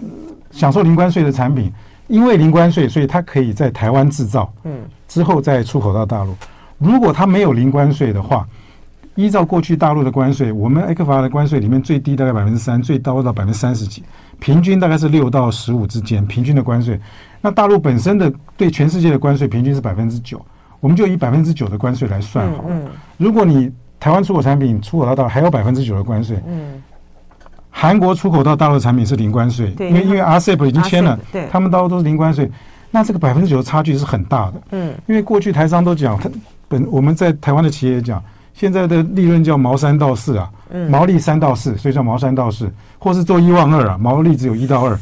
[0.53, 1.68] 享受零关税的产品，
[2.07, 6.35] 因为零关税，所以它可以在台湾制造，嗯，之后再出口到大陆。
[6.79, 8.47] 如果它没有零关税的话，
[9.14, 14.03] 依照过去大陆的关税，我们 ECFA 的关税里面最低大概百分之三，最高到百分之三十几，
[14.40, 17.01] 平均大概是六到十五之间，平均的关税。
[17.40, 20.45] 那大陆本身的对全世界的关税平均是百分之九，
[20.81, 22.64] 我们就以百分之九的关税来算好
[23.17, 26.83] 如果你台湾出口产品出口到大陆还有百分之九的关税，嗯，
[27.76, 32.48] 韩国出口到大陆的产品是零关税，因为因为 RCEP 已经签了，对，他们大陆都是零关税，
[32.92, 34.54] 那这个百分之九的差距是很大的。
[34.70, 36.30] 嗯，因为过去台商都讲，他
[36.68, 38.22] 本我们在台湾的企业讲，
[38.54, 40.48] 现在的利润叫毛三到四啊，
[40.88, 44.96] 毛利三到四，所以叫毛三到四，或是做一望二啊，毛利只有一到二。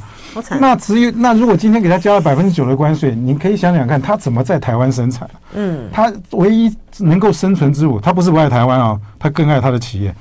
[0.59, 5.29] 那只有那如果今天给他加了百分之九的关税，你可以想想看，他怎么在台湾生产？
[5.53, 10.15] 嗯，他唯一能够生存之物，他不是不爱台湾啊，他更爱他的企业。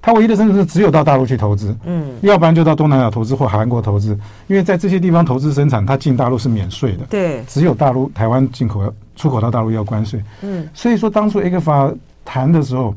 [0.00, 7.04] 他唯一的生存是只有到大陆去投资，嗯，要不然就到东南亚投资或韩国投资，因为在这些地方投资生产，它进大陆是免税的。
[7.06, 10.22] 对，只有大陆台湾进口出口到大陆要关税。
[10.42, 12.94] 嗯，所以说当初 ECFA 谈的时候，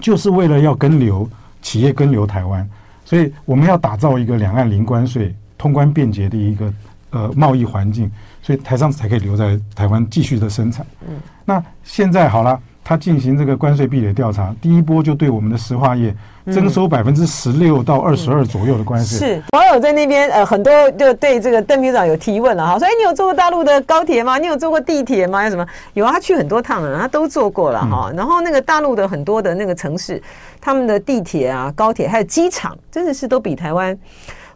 [0.00, 1.28] 就是为了要跟留
[1.62, 2.68] 企业跟留台湾，
[3.04, 5.34] 所以我们要打造一个两岸零关税。
[5.60, 6.72] 通关便捷的一个
[7.10, 8.08] 呃贸易环境，
[8.40, 10.86] 所以台商才可以留在台湾继续的生产。
[11.00, 16.14] 嗯，那现在好了，他进行这个关税壁垒调查，第一波就对我们的石化业
[16.46, 19.18] 征收百分之十六到二十二左右的关税。
[19.18, 24.38] 是网友在那边呃很多就对这个邓秘书长有提问了哈，说哎你有坐过大陆的高铁吗？
[24.38, 25.44] 你有坐过地铁吗？
[25.44, 25.66] 有什么？
[25.92, 28.10] 有啊，他去很多趟了，他都坐过了哈。
[28.16, 30.22] 然后那个大陆的很多的那个城市，
[30.58, 33.94] 他们的地铁啊、高铁还有机场，真的是都比台湾。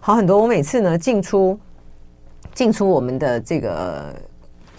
[0.01, 1.59] 好很多，我每次呢进出
[2.55, 4.15] 进出我们的这个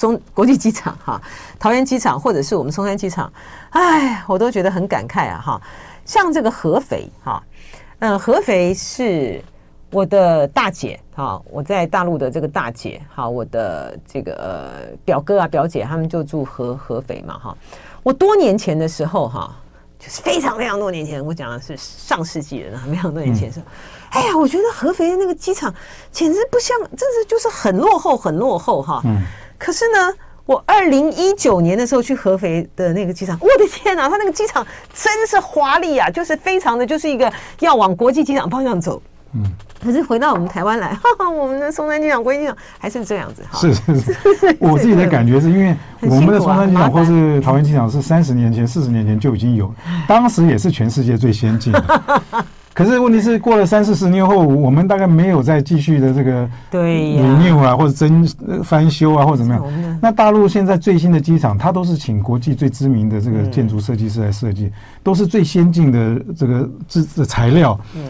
[0.04, 1.22] 中国际机场哈，
[1.58, 3.32] 桃园机场或者是我们松山机场，
[3.70, 5.62] 哎，我都觉得很感慨啊哈。
[6.04, 7.42] 像这个合肥哈，
[8.00, 9.42] 嗯，合肥是
[9.92, 17.58] 我的大姐哈，我在大陆的这个大姐哈，我的这个呃表哥啊表姐他们就住合合肥嘛哈。
[18.04, 19.56] 我多年前的时候哈，
[19.98, 23.66] 就是非常非常多年前，我讲的是上世纪的非常多年前的时候。
[23.68, 23.72] 嗯
[24.14, 25.74] 哎呀，我觉得合肥的那个机场
[26.12, 29.02] 简直不像，真是就是很落后，很落后哈。
[29.06, 29.24] 嗯。
[29.64, 30.14] 可是呢，
[30.46, 39.02] 我二零一九年的时候去合肥的那个机场， 我的天哪，它那个机场真是华丽啊，就是非常的，就是一个要往国际机场方向走。
[39.34, 39.42] 嗯。
[39.82, 43.58] 可是回到我们台湾来， 哈哈，我们的松山机场、国际机场还是这样子哈。
[43.60, 44.56] 是是是。
[44.60, 49.74] 我自己的感觉是因为我们的松山机场或是桃园机场是三十年前、四十年前就已经有，
[50.08, 52.02] 当时也是全世界最先进的。
[52.74, 58.28] 可是问题是，过了三四十年后，我们大概没有再继续的这个对 renew 啊，或者增
[58.64, 60.00] 翻修啊，或者怎么样。
[60.02, 64.72] 那大陆现在最新的机场，它都是请国际最知名的这个建筑设计师来设计，
[65.04, 67.80] 都是最先进的这个制的材料。
[67.96, 68.04] 嗯，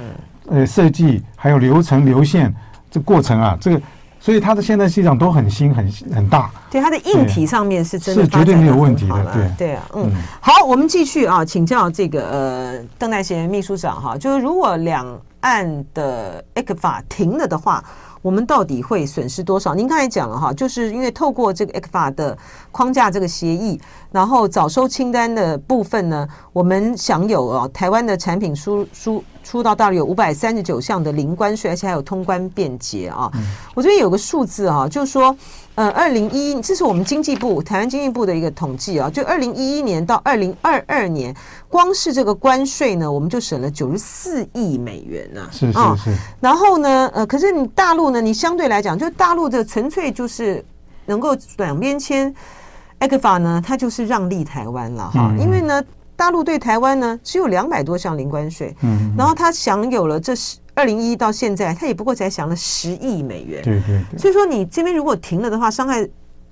[0.49, 2.53] 呃设计，还有流程流线
[2.89, 3.81] 这过程啊，这个。
[4.23, 9.51] 所以它的现在市场都很新很很大，对它的硬体上面是真的是绝对没有问题的，对。
[9.57, 10.09] 对啊，嗯，
[10.39, 15.05] 好，我们继续啊，请教这个呃邓代贤秘书长哈，就是如果两
[15.41, 17.83] 岸的 ECFA 停了的话。
[18.23, 19.75] 我们到底会损失多少？
[19.75, 22.35] 您刚才讲了哈，就是因为透过这个 ECFA 的
[22.71, 23.79] 框架这个协议，
[24.11, 33.29] 然后早收清单的部分呢，我们享有啊台湾的产品输输出到大陆有五百三十九项的零关税，而且还有通关便捷啊。
[33.75, 35.35] 我这边有个数字啊，就是说。
[35.75, 41.35] 呃，二零一一，这是我们经济部台湾经济部的一个统计啊，就二零一一年到二零二二年，
[41.67, 45.49] 光是这个关税呢，我们就省了九十四亿美元呢、啊。
[45.51, 45.97] 是是是、哦。
[46.39, 50.63] 然后呢，呃，可是你大陆呢，你相对来讲，就大陆的纯粹就是
[51.07, 52.31] 能够两边签
[52.99, 55.83] ECFA 呢，它就是让利台湾了哈，嗯、因为呢，
[56.15, 60.57] 大陆对台湾呢只有两百多项零关税，嗯，然后它享有了这是。
[60.75, 63.61] 二零一一到现在，他也不过才降了十亿美元。
[63.63, 64.19] 对对对。
[64.19, 66.07] 所以说，你这边如果停了的话，伤害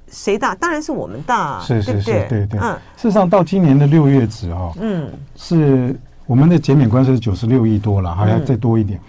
[0.09, 0.53] 谁大？
[0.55, 1.63] 当然是我们大啊。
[1.65, 2.59] 是是是，对对。
[2.59, 2.73] 嗯。
[2.95, 5.95] 事实上，到今年的六月止哦，嗯，是
[6.27, 8.99] 我们的减免关税是九十六亿多了，还要再多一点。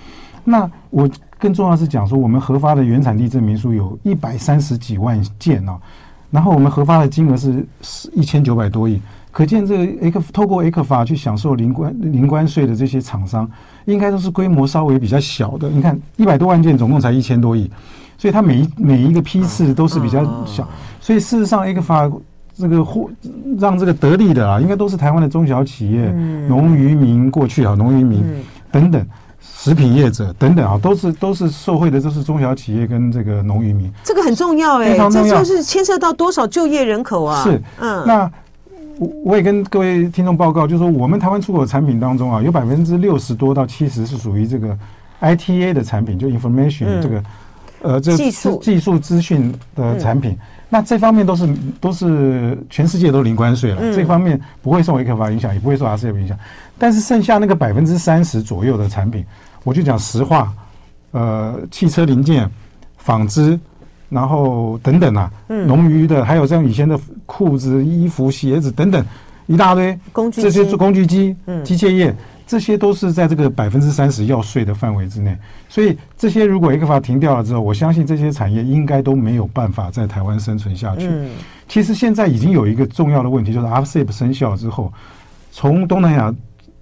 [0.44, 5.78] 那我更重要是讲说，我们核发的原产地证明书有一百三十几万件哦，
[6.30, 9.00] 然后我们核发的金额是是一千九百多亿。
[9.32, 13.50] 可见，这个 ECFA 透过 ECFA 去享受零关零关税的这些厂商，
[13.86, 15.70] 应该都是规模稍微比较小的。
[15.70, 17.68] 你看，一百多万件，总共才一千多亿，
[18.18, 20.68] 所以它每一每一个批次都是比较小。
[21.00, 22.12] 所以事实上，ECFA
[22.54, 23.10] 这个获
[23.58, 26.10] 让这个得利的啊，应该都是台湾的中小企业、
[26.46, 28.22] 农渔民过去啊，农渔民
[28.70, 29.02] 等等，
[29.40, 33.90] 食品业者等等啊，都是都是受惠的，都是中小企业跟这个农渔民。
[34.04, 37.42] 这个很重要哎，这就是牵涉到多少就业人口啊？
[37.42, 38.30] 是，嗯，那。
[39.02, 44.78] 我我也跟各位听众报告，就是说我们台湾出口的产品当中啊，有百分之六十多到七十是属于这个
[45.20, 47.24] ITA 的产品，就 information 这个、嗯、
[47.94, 50.30] 呃这技术技术资讯的产品。
[50.32, 50.38] 嗯、
[50.68, 51.48] 那这方面都是
[51.80, 56.38] 都是全世界都零关税了，嗯、这方面不会受 ECFA 影响，也不会受 RCEP 影响。
[56.78, 59.24] 但是剩下那个百分之三十左右的产品，
[59.64, 60.52] 我就讲实话，
[61.10, 62.48] 呃，汽车零件、
[62.98, 63.58] 纺织。
[64.12, 69.02] 然后等等啊，农渔的，还有像以前的裤子、衣服、鞋子等等，
[69.46, 72.14] 一大堆工具，这些做工具机、机械业，
[72.46, 75.34] 这些都是在这个百分之三十要税的范围之内。
[75.66, 81.08] 所以这些如果 ECFA 停掉了之后，我相信这些产业应该都没有办法在台湾生存下去。
[81.66, 84.92] 其实现在已经有一个重要的问题，就是 RCEP 生效之后，
[85.50, 86.34] 从东南亚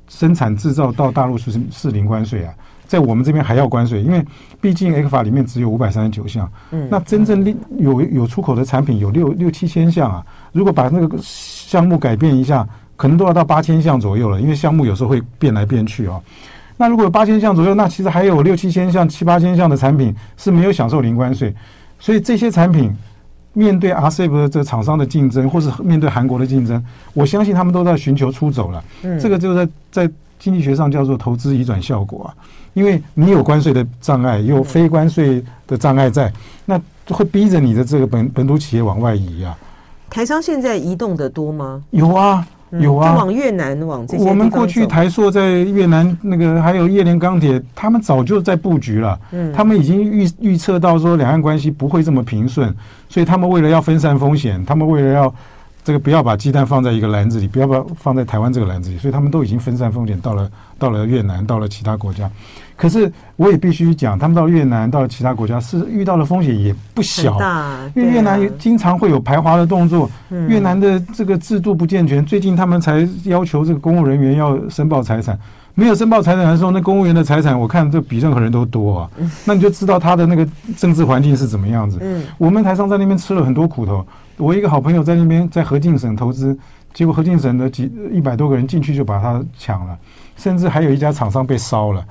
[0.08, 2.52] 生产制造到大陆是是零关税啊。
[2.90, 4.20] 在我们这边还要关税，因为
[4.60, 10.26] 毕竟 ECFA 里面只有五百三十九项，嗯，那真正有有出口的产品有六六七千项啊。
[10.50, 16.20] 如果把那个项目改变一下，可能都要到八千项左右了，因为项目有时候会变来变去啊。
[16.76, 21.54] 那如果有八千项左右，那其实还有六七千项、七八千项的产品是没有享受零关税，
[22.00, 22.92] 所以这些产品
[23.52, 28.82] 面对 RCEP 的这个厂商的竞争，或是面对韩国的竞争，我相信他们都在寻求出走了。
[29.04, 32.34] 嗯，这个就在在经济学上叫做投资移转效果啊。
[32.72, 36.32] 因为你有关税的障碍，有非关税的障碍在，
[36.64, 39.58] 那会逼着你的这个本本土企业往外移啊。
[40.08, 41.82] 台商现在移动的多吗？
[41.90, 44.24] 有啊，有啊，就往越南往这些。
[44.24, 49.18] 我们过去台塑在越南那个，还有叶联钢铁，他们早就在布局了。
[49.32, 52.72] 嗯，他们已经预预测到说两岸关系不会这么平顺，
[53.08, 55.34] 所以他们为了要分散风险，他们为了要。
[55.82, 62.30] 这个不要把鸡蛋放在一个篮子里，不要把放在台湾这个篮子里，所以他们都已经分散风险到了到了越南，到了其他国家。
[62.76, 67.38] 可是我也必须讲，他们到越南，到了其他国家是遇到的风险也不小，
[67.94, 70.10] 因为越南经常会有排华的动作。
[70.48, 75.38] 越南的这个制度不健全，最近他们才要求这个公务人员要申报财产，
[75.74, 79.10] 没有申报财产的时候，那公务员的财产我看这比任何人都多啊。
[79.44, 81.98] 那你就知道他的那个政治环境是怎么样子。
[82.36, 84.04] 我们台商在那边吃了很多苦头。
[84.36, 86.56] 我一个好朋友在那边在河静省投资，
[86.94, 89.96] 结果河静省的几一百多个人进去就把他抢了，
[90.36, 92.04] 甚至还有一家厂商被烧了。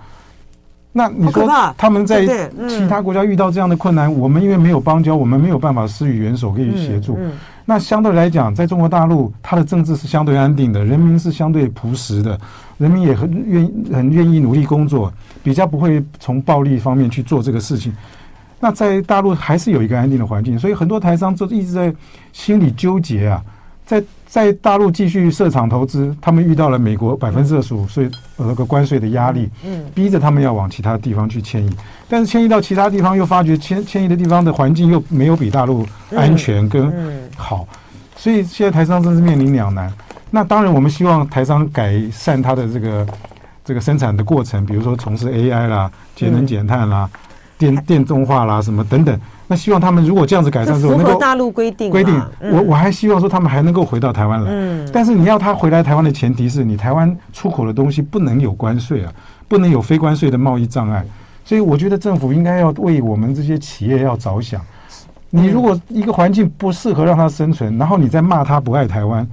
[0.91, 2.25] 那你说他们在
[2.67, 7.17] 其他国家遇到这样的困难，我们因为没有邦交，我们没有办法施予援手给予协助。
[7.65, 12.39] 那相对来讲，在中国大陆，他的政治是相对安定的，人民是相对朴实的，
[12.79, 15.13] 人民也很愿意很愿意努力工作，
[15.43, 17.93] 比较不会从暴力方面去做这个事情。
[18.59, 21.93] 那在大陆还是有一个安定的环境，所以很多台商就一直在
[22.33, 23.43] 心里纠结啊，
[23.85, 31.69] 在在大陆继续设厂投资，他们遇到了美国百分之二十五税那个关税的压力，嗯，逼着他们要往其他地方去迁移，
[32.07, 36.93] 但是迁移到其他地方又发觉迁迁移的地方的环境又没有比大陆安全跟
[37.35, 37.67] 好，
[38.15, 39.91] 所以现在台商真是面临两难。
[40.31, 43.05] 那当然，我们希望台商改善他的这个。
[43.61, 47.07] 这个生产的过程，比如说从事 AI 啦、节能减碳啦、
[47.55, 49.19] 电电动化啦什么等等。
[49.45, 54.49] 那希望他们如果这样子改善之后，能够大陆规定规定，我我还希望说他们还能够回到台湾来。
[54.51, 59.13] 嗯，但是你要他回来台湾的前提是你台湾出口的东西不能有关税啊，
[59.47, 61.05] 不能有非关税的贸易障碍。
[61.45, 64.59] 所以我觉得政府应该要为我们这些企业要着想。
[65.29, 69.27] 你如果一个环境不适合让它生存，然后你再骂他不爱台湾，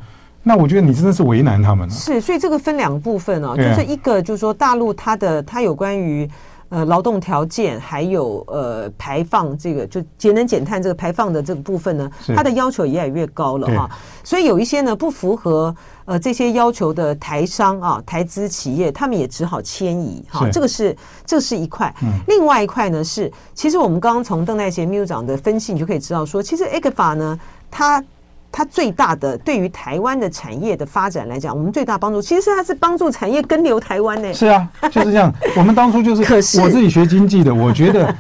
[0.49, 1.93] 那我觉得你真的是为难他们了。
[1.93, 6.31] 是，所以这个分两部分哦，就是一个就是说大陆它的它有关于。
[6.69, 13.89] 呃，劳动条件还有呃排放这个就节能减碳这个排放的这个部分呢，它的要求也越来越高了哈。
[14.25, 15.73] 所以有一些呢不符合
[16.07, 20.51] 呃这些要求的台商啊台资企业，他们也只好迁移哈。
[20.51, 21.95] 这个是这是一块。
[22.27, 27.39] 另外一块呢是，其实我们刚刚从邓代贤秘书长的分析，你就可以知道说，其实 ECFA 呢，
[27.71, 28.03] 它。
[28.51, 34.33] 它最大的对于台湾的产业的发展来讲，我们最大帮助其实它是帮助产业跟留台湾呢。
[34.33, 35.33] 是啊，就是这样。
[35.57, 38.15] 我们当初就是，我自己学经济的，我觉得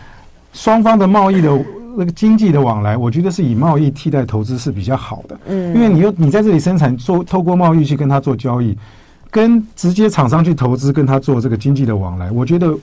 [0.53, 1.65] 双方的贸易的
[1.97, 5.39] 那个经济的往来，我觉得是以贸易替代投资是比较好的。
[5.47, 8.77] 嗯，因为你又你在这里生产做，透过贸易去跟他做交易，
[9.31, 12.77] 跟直接厂商去投资跟他做这个经济的往来，我觉得。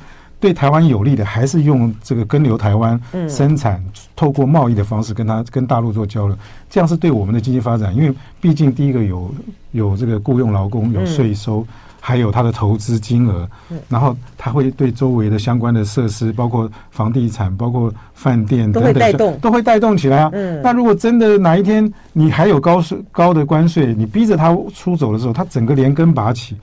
[0.44, 3.82] 对台湾有利的，还是用这个跟留台湾生产，
[4.14, 6.38] 透过贸易的方式跟他跟大陆做交流，
[6.70, 7.96] 这样是对我们的经济发展。
[7.96, 9.34] 因为毕竟第一个有
[9.72, 11.66] 有这个雇佣劳工，有税收，
[12.02, 13.48] 还有他的投资金额，
[13.88, 20.30] 然后他会对周围的相关的设施，包括房地产，包括饭店等等，都会带动，都会带动起来啊。
[20.62, 26.58] 那如果真的哪一天你还有高税高的关税，你逼着他出走的时候，他整个连根拔起。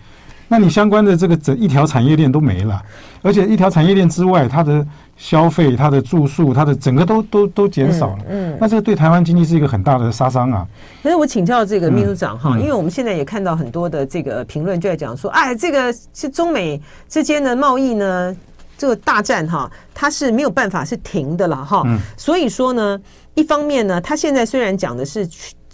[0.52, 2.82] 那你相关的这个整一条产业链都没了，
[3.22, 4.84] 而且一条产业链之外，它的
[5.16, 8.18] 消费、它的住宿、它的整个都都都减少了。
[8.28, 10.66] 嗯，那这个对台湾经济是一个很大的杀伤啊。
[11.04, 18.36] 可是我请教这个秘书长哈，因为我们现在也看到很多的这个评论就在讲说，哎，这个是中美之间的贸易呢，
[18.76, 21.84] 这个大战哈，它是没有办法是停的了哈。
[21.86, 23.00] 嗯，所以说呢，
[23.34, 25.28] 一方面呢，它现在虽然讲的是。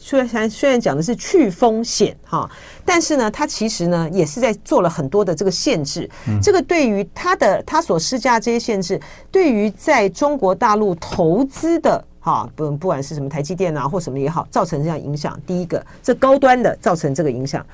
[0.07, 2.48] 虽然虽然讲的是去风险哈，
[2.84, 6.09] 但是呢，它其实呢也是在做了很多的这个限制。
[6.40, 9.00] 这个对于它的它所施加这些限制，
[9.32, 15.36] 对于在中国大陆投资的哈，不不管是什么台积电啊或什么也好，造成这样影响。
[15.44, 17.66] 第一个，这高端的造成这个影响。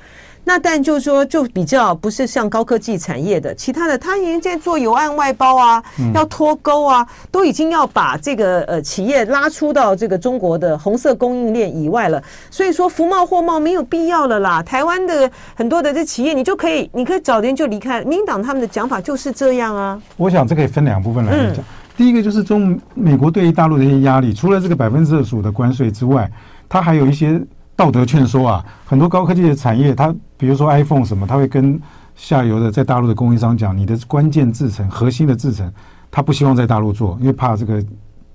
[0.45, 5.83] 那但就是说，就比较不是像高科技产业的，其他的他已经在做友岸外包啊，
[6.13, 12.21] 要脱钩啊，都已经要把这个呃企业拉出到这个中国的红色供应链以外了。
[12.51, 14.61] 所以说，服贸货贸没有必要了啦。
[14.61, 18.03] 台湾的很多的这企业，你就可以，你可以早点就离开。
[18.03, 20.03] 民进党他们的讲法就是这样啊。
[20.17, 21.65] 我想这可以分两部分来讲。
[21.97, 26.29] 第一个就是中美国对于大陆的一些压力，除了这个百分之二十五的关税之外，
[26.69, 27.41] 它还有一些。
[27.83, 31.81] 道德劝说啊，很多高科技的产业，它比如说 iPhone 什么，它会跟
[32.15, 35.69] 下游的在大陆的供应商讲，你的关键制程、核心的制程，
[36.09, 37.85] 它不希望在大陆做，因为怕这个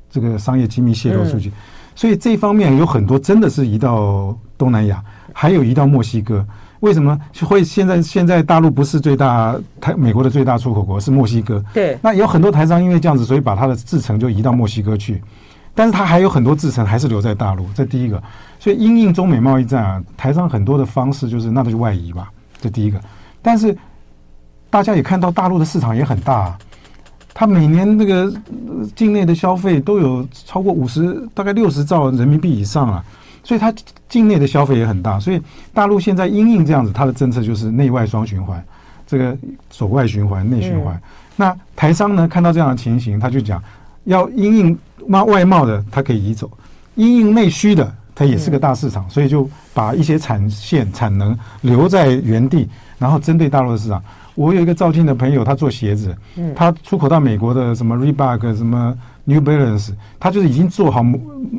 [0.10, 1.50] 这个商业机密泄露出去。
[1.96, 6.46] 所以这一方面有很多真的是移到东南亚，还有移到墨西哥。
[6.82, 11.64] 为什么会现在现在大陆不是最大台美国的最大出口国是墨西哥？
[11.74, 15.22] 对，那有很多台商因为这样子，所以把它的制程就移到墨西哥去。
[15.78, 18.20] 但是它还有很多制程还是留在大陆，这第一个。
[18.58, 23.00] 所以因应中美贸易战啊，台商很多的方式就是那就外移吧，这第一个。
[23.44, 23.78] 但是
[24.72, 26.58] 大家也看到大陆的市场也很大啊，
[27.32, 28.34] 它每年那个
[28.96, 33.06] 境内的消费都有超过五十，大概六十兆人民币以上啊，
[33.44, 33.72] 所以它
[34.10, 35.20] 境内的消费也很大。
[35.20, 35.40] 所以
[35.76, 38.66] 大陆现在因应这样子，它的政策就是内外双循环，
[39.06, 39.38] 这个
[39.70, 41.00] 走外循环、内循环。
[41.36, 43.62] 那台商呢，看到这样的情形，他就讲
[44.08, 44.78] 要因应。
[45.06, 46.48] 那外贸的，它可以移走；
[46.96, 54.04] 因应内需的，它也是个大市场，所以就把一些产线、产能留在原地，然后针对大陆的市场。
[54.36, 56.14] 我有一个肇庆的朋友，他做鞋子，
[56.56, 58.98] 他出口到美国的什么 Reebok 什么。
[59.30, 61.06] New Balance，它就是已经做好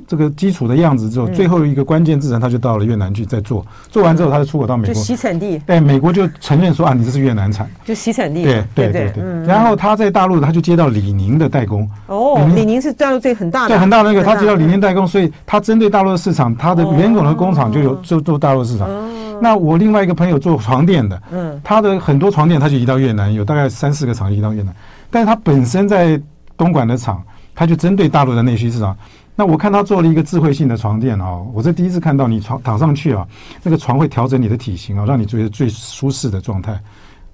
[0.07, 3.65] 这个基础的样子之后，最后一个关键制程，它就到了越南去再做。
[3.91, 4.95] 做完之后，它就出口到美国。
[4.95, 5.59] 就洗产地。
[5.67, 7.71] 对，美国就承认说啊，你这是越南产。
[7.85, 8.43] 就洗产地。
[8.43, 9.23] 对对对对。
[9.47, 11.87] 然后他在大陆，他就接到李宁的代工。
[12.07, 13.69] 哦，李宁是大陆最很大的。
[13.69, 18.89] 对，很大的那个，他接到李宁代工，所以他针对大陆的市场，他的原有的工厂就有就做大陆市场。
[19.43, 24.75] 那我另外一个朋友做床垫的，嗯，他的很多床垫他就移到越南，有大概三四个厂移到越南，
[25.11, 26.19] 但是他本身在
[26.57, 27.23] 东莞的厂。
[27.59, 28.97] 他就针对大陆的内需市场，
[29.35, 33.27] 那我看他做了一个智慧性的床垫啊，我这第一次看到你床躺上去啊，
[33.65, 36.81] 那个床会调整你的体型啊，让你觉得最舒适的状态，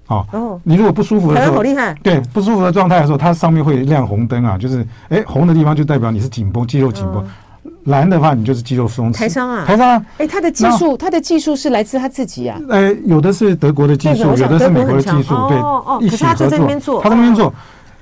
[0.07, 0.25] 啊，
[0.63, 7.23] 你如果不舒服的时候，好厉害，对，不舒服的状态的时候，它上面会亮红灯啊，就是哎红的地方就代表你是紧绷，肌肉紧绷，
[7.83, 9.17] 蓝的话，你就是肌肉松弛。
[9.17, 12.59] 台商啊，台商啊，哎，他的技术，他的技术是来自他自己啊。
[12.67, 16.47] 呃，有的是德国的技术，有的是美国的技术，对，一起合作。
[16.47, 17.53] 他在那边做，他在那边做，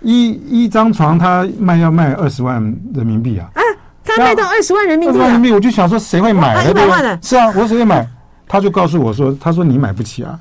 [0.04, 2.62] 一一张床他卖要卖二十万
[2.94, 3.50] 人民币啊。
[3.56, 3.62] 啊，
[4.04, 5.14] 他卖到二十万人民币。
[5.14, 6.70] 二十万人民币，我就想说谁会买？
[6.70, 7.18] 一百万呢？
[7.22, 8.08] 是啊，我谁会买？
[8.48, 10.40] 他就告诉我说，他说你买不起啊。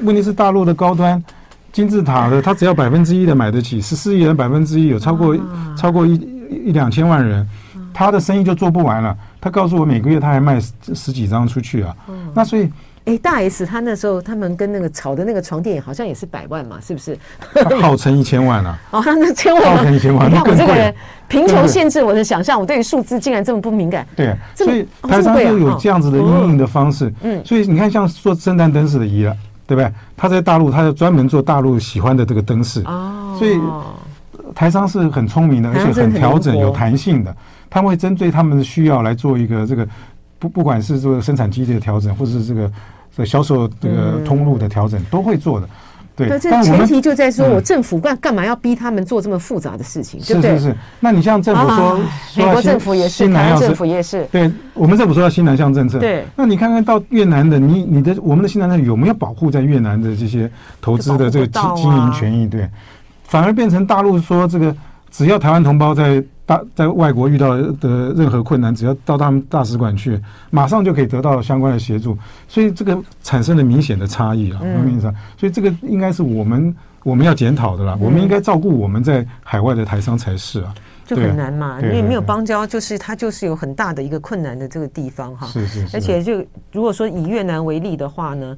[0.00, 1.22] 问题是大陆的高端
[1.70, 5.36] 金字塔的，他只要百分之一的买得起，十四亿人百分之一有超过
[5.76, 6.14] 超过一
[6.66, 7.46] 一两千万人。
[7.94, 9.14] 他的生意就做不完了。
[9.38, 11.94] 他告诉我，每个月他还卖十十几张出去啊。
[12.08, 12.66] 嗯、那所以，
[13.04, 17.18] 哎，大 S 他那时候他们跟那个炒的那个床垫好像也是百万嘛，是不是？
[17.80, 18.78] 号称一千万啊。
[18.92, 19.76] 哦，那千万。
[19.76, 20.94] 号称一千万，你看我这个人
[21.26, 24.06] 贫穷限制我的想象，我对于数字竟然这么不敏感。
[24.14, 27.12] 对，所以台商就有这样子的因应的方式。
[27.22, 27.44] 嗯。
[27.44, 29.36] 所以你看，像做圣诞灯饰的仪了，
[29.66, 29.92] 对不对？
[30.16, 32.82] 他在大陆，他就专门做大陆喜欢的这个灯饰。
[32.86, 33.36] 哦。
[33.36, 33.60] 所以
[34.54, 37.34] 台商是很聪明的，而且很调整、有弹性的。
[37.68, 39.88] 他们会针对他们的需要来做一个这个
[40.42, 42.68] 不不管是这个生产基地的调整，或者是这个
[43.16, 45.68] 这个销售这个通路的调整，都会做的。
[46.16, 50.20] 对，这前提就在说我政府干干嘛要逼他们做这么复杂的事情？
[50.26, 50.50] 对不对？
[50.50, 50.76] 是是是。
[50.98, 52.00] 那你像政府说，
[52.36, 54.26] 美国政府也是，台湾政府也是。
[54.32, 56.00] 对，我们政府说要新南向政策。
[56.00, 56.26] 对。
[56.34, 62.48] 那你看看到越南的，你你的我们的新南向有没有保护在越南的这些投资的这个经经营权益？
[62.48, 62.68] 对，
[63.24, 64.74] 反而变成大陆说这个
[65.10, 66.20] 只要台湾同胞在。
[66.52, 75.18] 大在外国遇到的任何困难，只要到他们大使馆去，马上就可以得到相关的协助，所以这个产生了明显的差异啊，明显差。
[75.38, 80.74] 所以这个应该是我们我们要检讨的啦，我们应该照顾我们在海外的台商才是啊。
[81.04, 85.46] 就很难嘛，因为没有邦交，就是它就是有很大的一个困难的这个地方哈。
[85.46, 85.96] 是是是。
[85.96, 88.56] 而且就如果说以越南为例的话呢，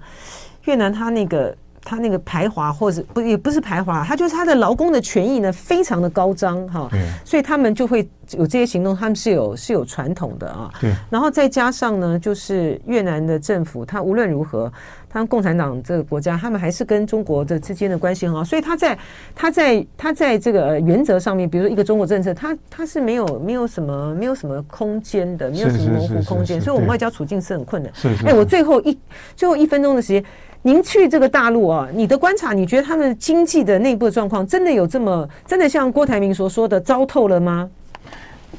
[0.64, 1.54] 越南它那个。
[1.84, 10.72] 他那个排华，或者不也不是排华，他就是他的劳工的权益呢，非常的高涨哈，对所以他们就会有这些行动，他们是有是有传统的啊。
[10.80, 14.72] 对，然后再加上呢，就是越南的政府，他无论如何，
[15.10, 18.98] 他们共产党这个国家，他们还是跟中国的之间的关系很好，所以他在
[19.34, 27.92] 他在他在这个原则上面，比如说一个中国政策，他他是没有没有什么没有什么空间的，没有什么模糊空间，所以我们外交处境是很困难。
[27.94, 28.26] 是是。
[28.26, 28.98] 哎，我最后一
[29.36, 30.24] 最后一分钟的时间。
[30.66, 37.68] 您去这个大陆啊，你的观察，你觉得他们经济的内部的状况真的有这么真的像郭台铭所说的糟透了吗？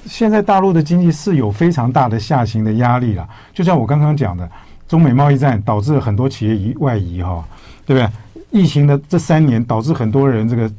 [0.06, 4.48] 现在大陆的经济是有非常大的下行的压力了，就像我刚刚讲的，
[4.88, 7.44] 中美贸易战导致了很多企业移外移哈，
[7.88, 8.08] 对不对？
[8.52, 10.72] 疫情的这三年导致很多人这个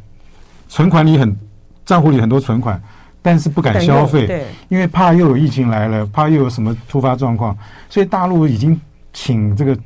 [0.68, 1.36] 存款里很
[1.84, 2.80] 账户里很多存款，
[3.20, 7.58] 但是不敢消费，对，因为怕又有疫情来了，怕又有什么突发状况，
[7.90, 8.80] 所以大陆已经
[9.12, 9.76] 请这个。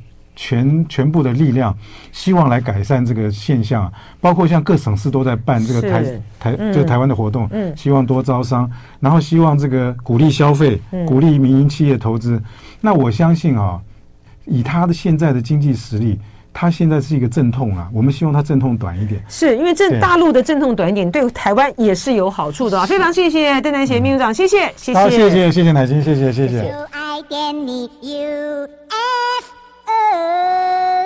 [0.43, 1.71] 全全部的力量，
[2.11, 6.03] 希望来改善这个现象，包括像各省市都在办这个台
[6.39, 8.67] 台这个台湾的活动，嗯，希望多招商，
[8.99, 12.41] 然后希望这个鼓励消费，嗯、鼓励民营企业投资。
[12.79, 13.79] 那我相信啊，
[14.45, 16.19] 以他的现在的经济实力，
[16.51, 22.83] 他现在是一个阵痛啊，我们希望他阵痛短一点，是因为这大陆的阵痛短一点，对台湾也是有好处的啊。
[22.87, 26.75] 非常谢谢邓南贤秘书长，谢谢谢谢，好谢谢谢谢乃菁，谢谢谢谢。
[29.93, 31.00] oh.